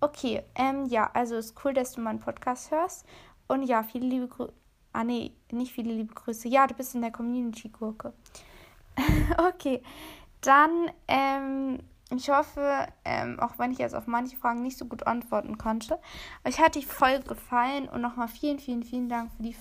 Okay, 0.00 0.42
ähm, 0.54 0.86
ja, 0.86 1.10
also 1.12 1.36
ist 1.36 1.54
cool, 1.64 1.74
dass 1.74 1.92
du 1.92 2.00
meinen 2.00 2.20
Podcast 2.20 2.70
hörst. 2.70 3.04
Und 3.48 3.64
ja, 3.64 3.82
viele 3.82 4.06
liebe 4.06 4.28
Grüße. 4.28 4.52
Ah, 4.92 5.04
nee, 5.04 5.32
nicht 5.50 5.72
viele 5.72 5.92
liebe 5.92 6.14
Grüße. 6.14 6.48
Ja, 6.48 6.66
du 6.66 6.74
bist 6.74 6.94
in 6.94 7.02
der 7.02 7.10
Community, 7.10 7.68
Gurke. 7.68 8.12
okay, 9.38 9.82
dann, 10.40 10.90
ähm, 11.08 11.80
ich 12.10 12.30
hoffe, 12.30 12.86
ähm, 13.04 13.38
auch 13.40 13.58
wenn 13.58 13.72
ich 13.72 13.78
jetzt 13.78 13.94
auf 13.94 14.06
manche 14.06 14.36
Fragen 14.36 14.62
nicht 14.62 14.78
so 14.78 14.86
gut 14.86 15.06
antworten 15.06 15.58
konnte, 15.58 15.98
euch 16.44 16.58
hat 16.58 16.74
die 16.74 16.84
Folge 16.84 17.24
gefallen 17.28 17.88
und 17.88 18.00
nochmal 18.00 18.28
vielen, 18.28 18.58
vielen, 18.58 18.82
vielen 18.82 19.08
Dank 19.08 19.30
für 19.32 19.42
die 19.42 19.54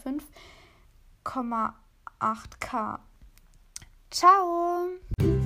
5,8k. 1.25 2.99
Ciao! 4.09 5.36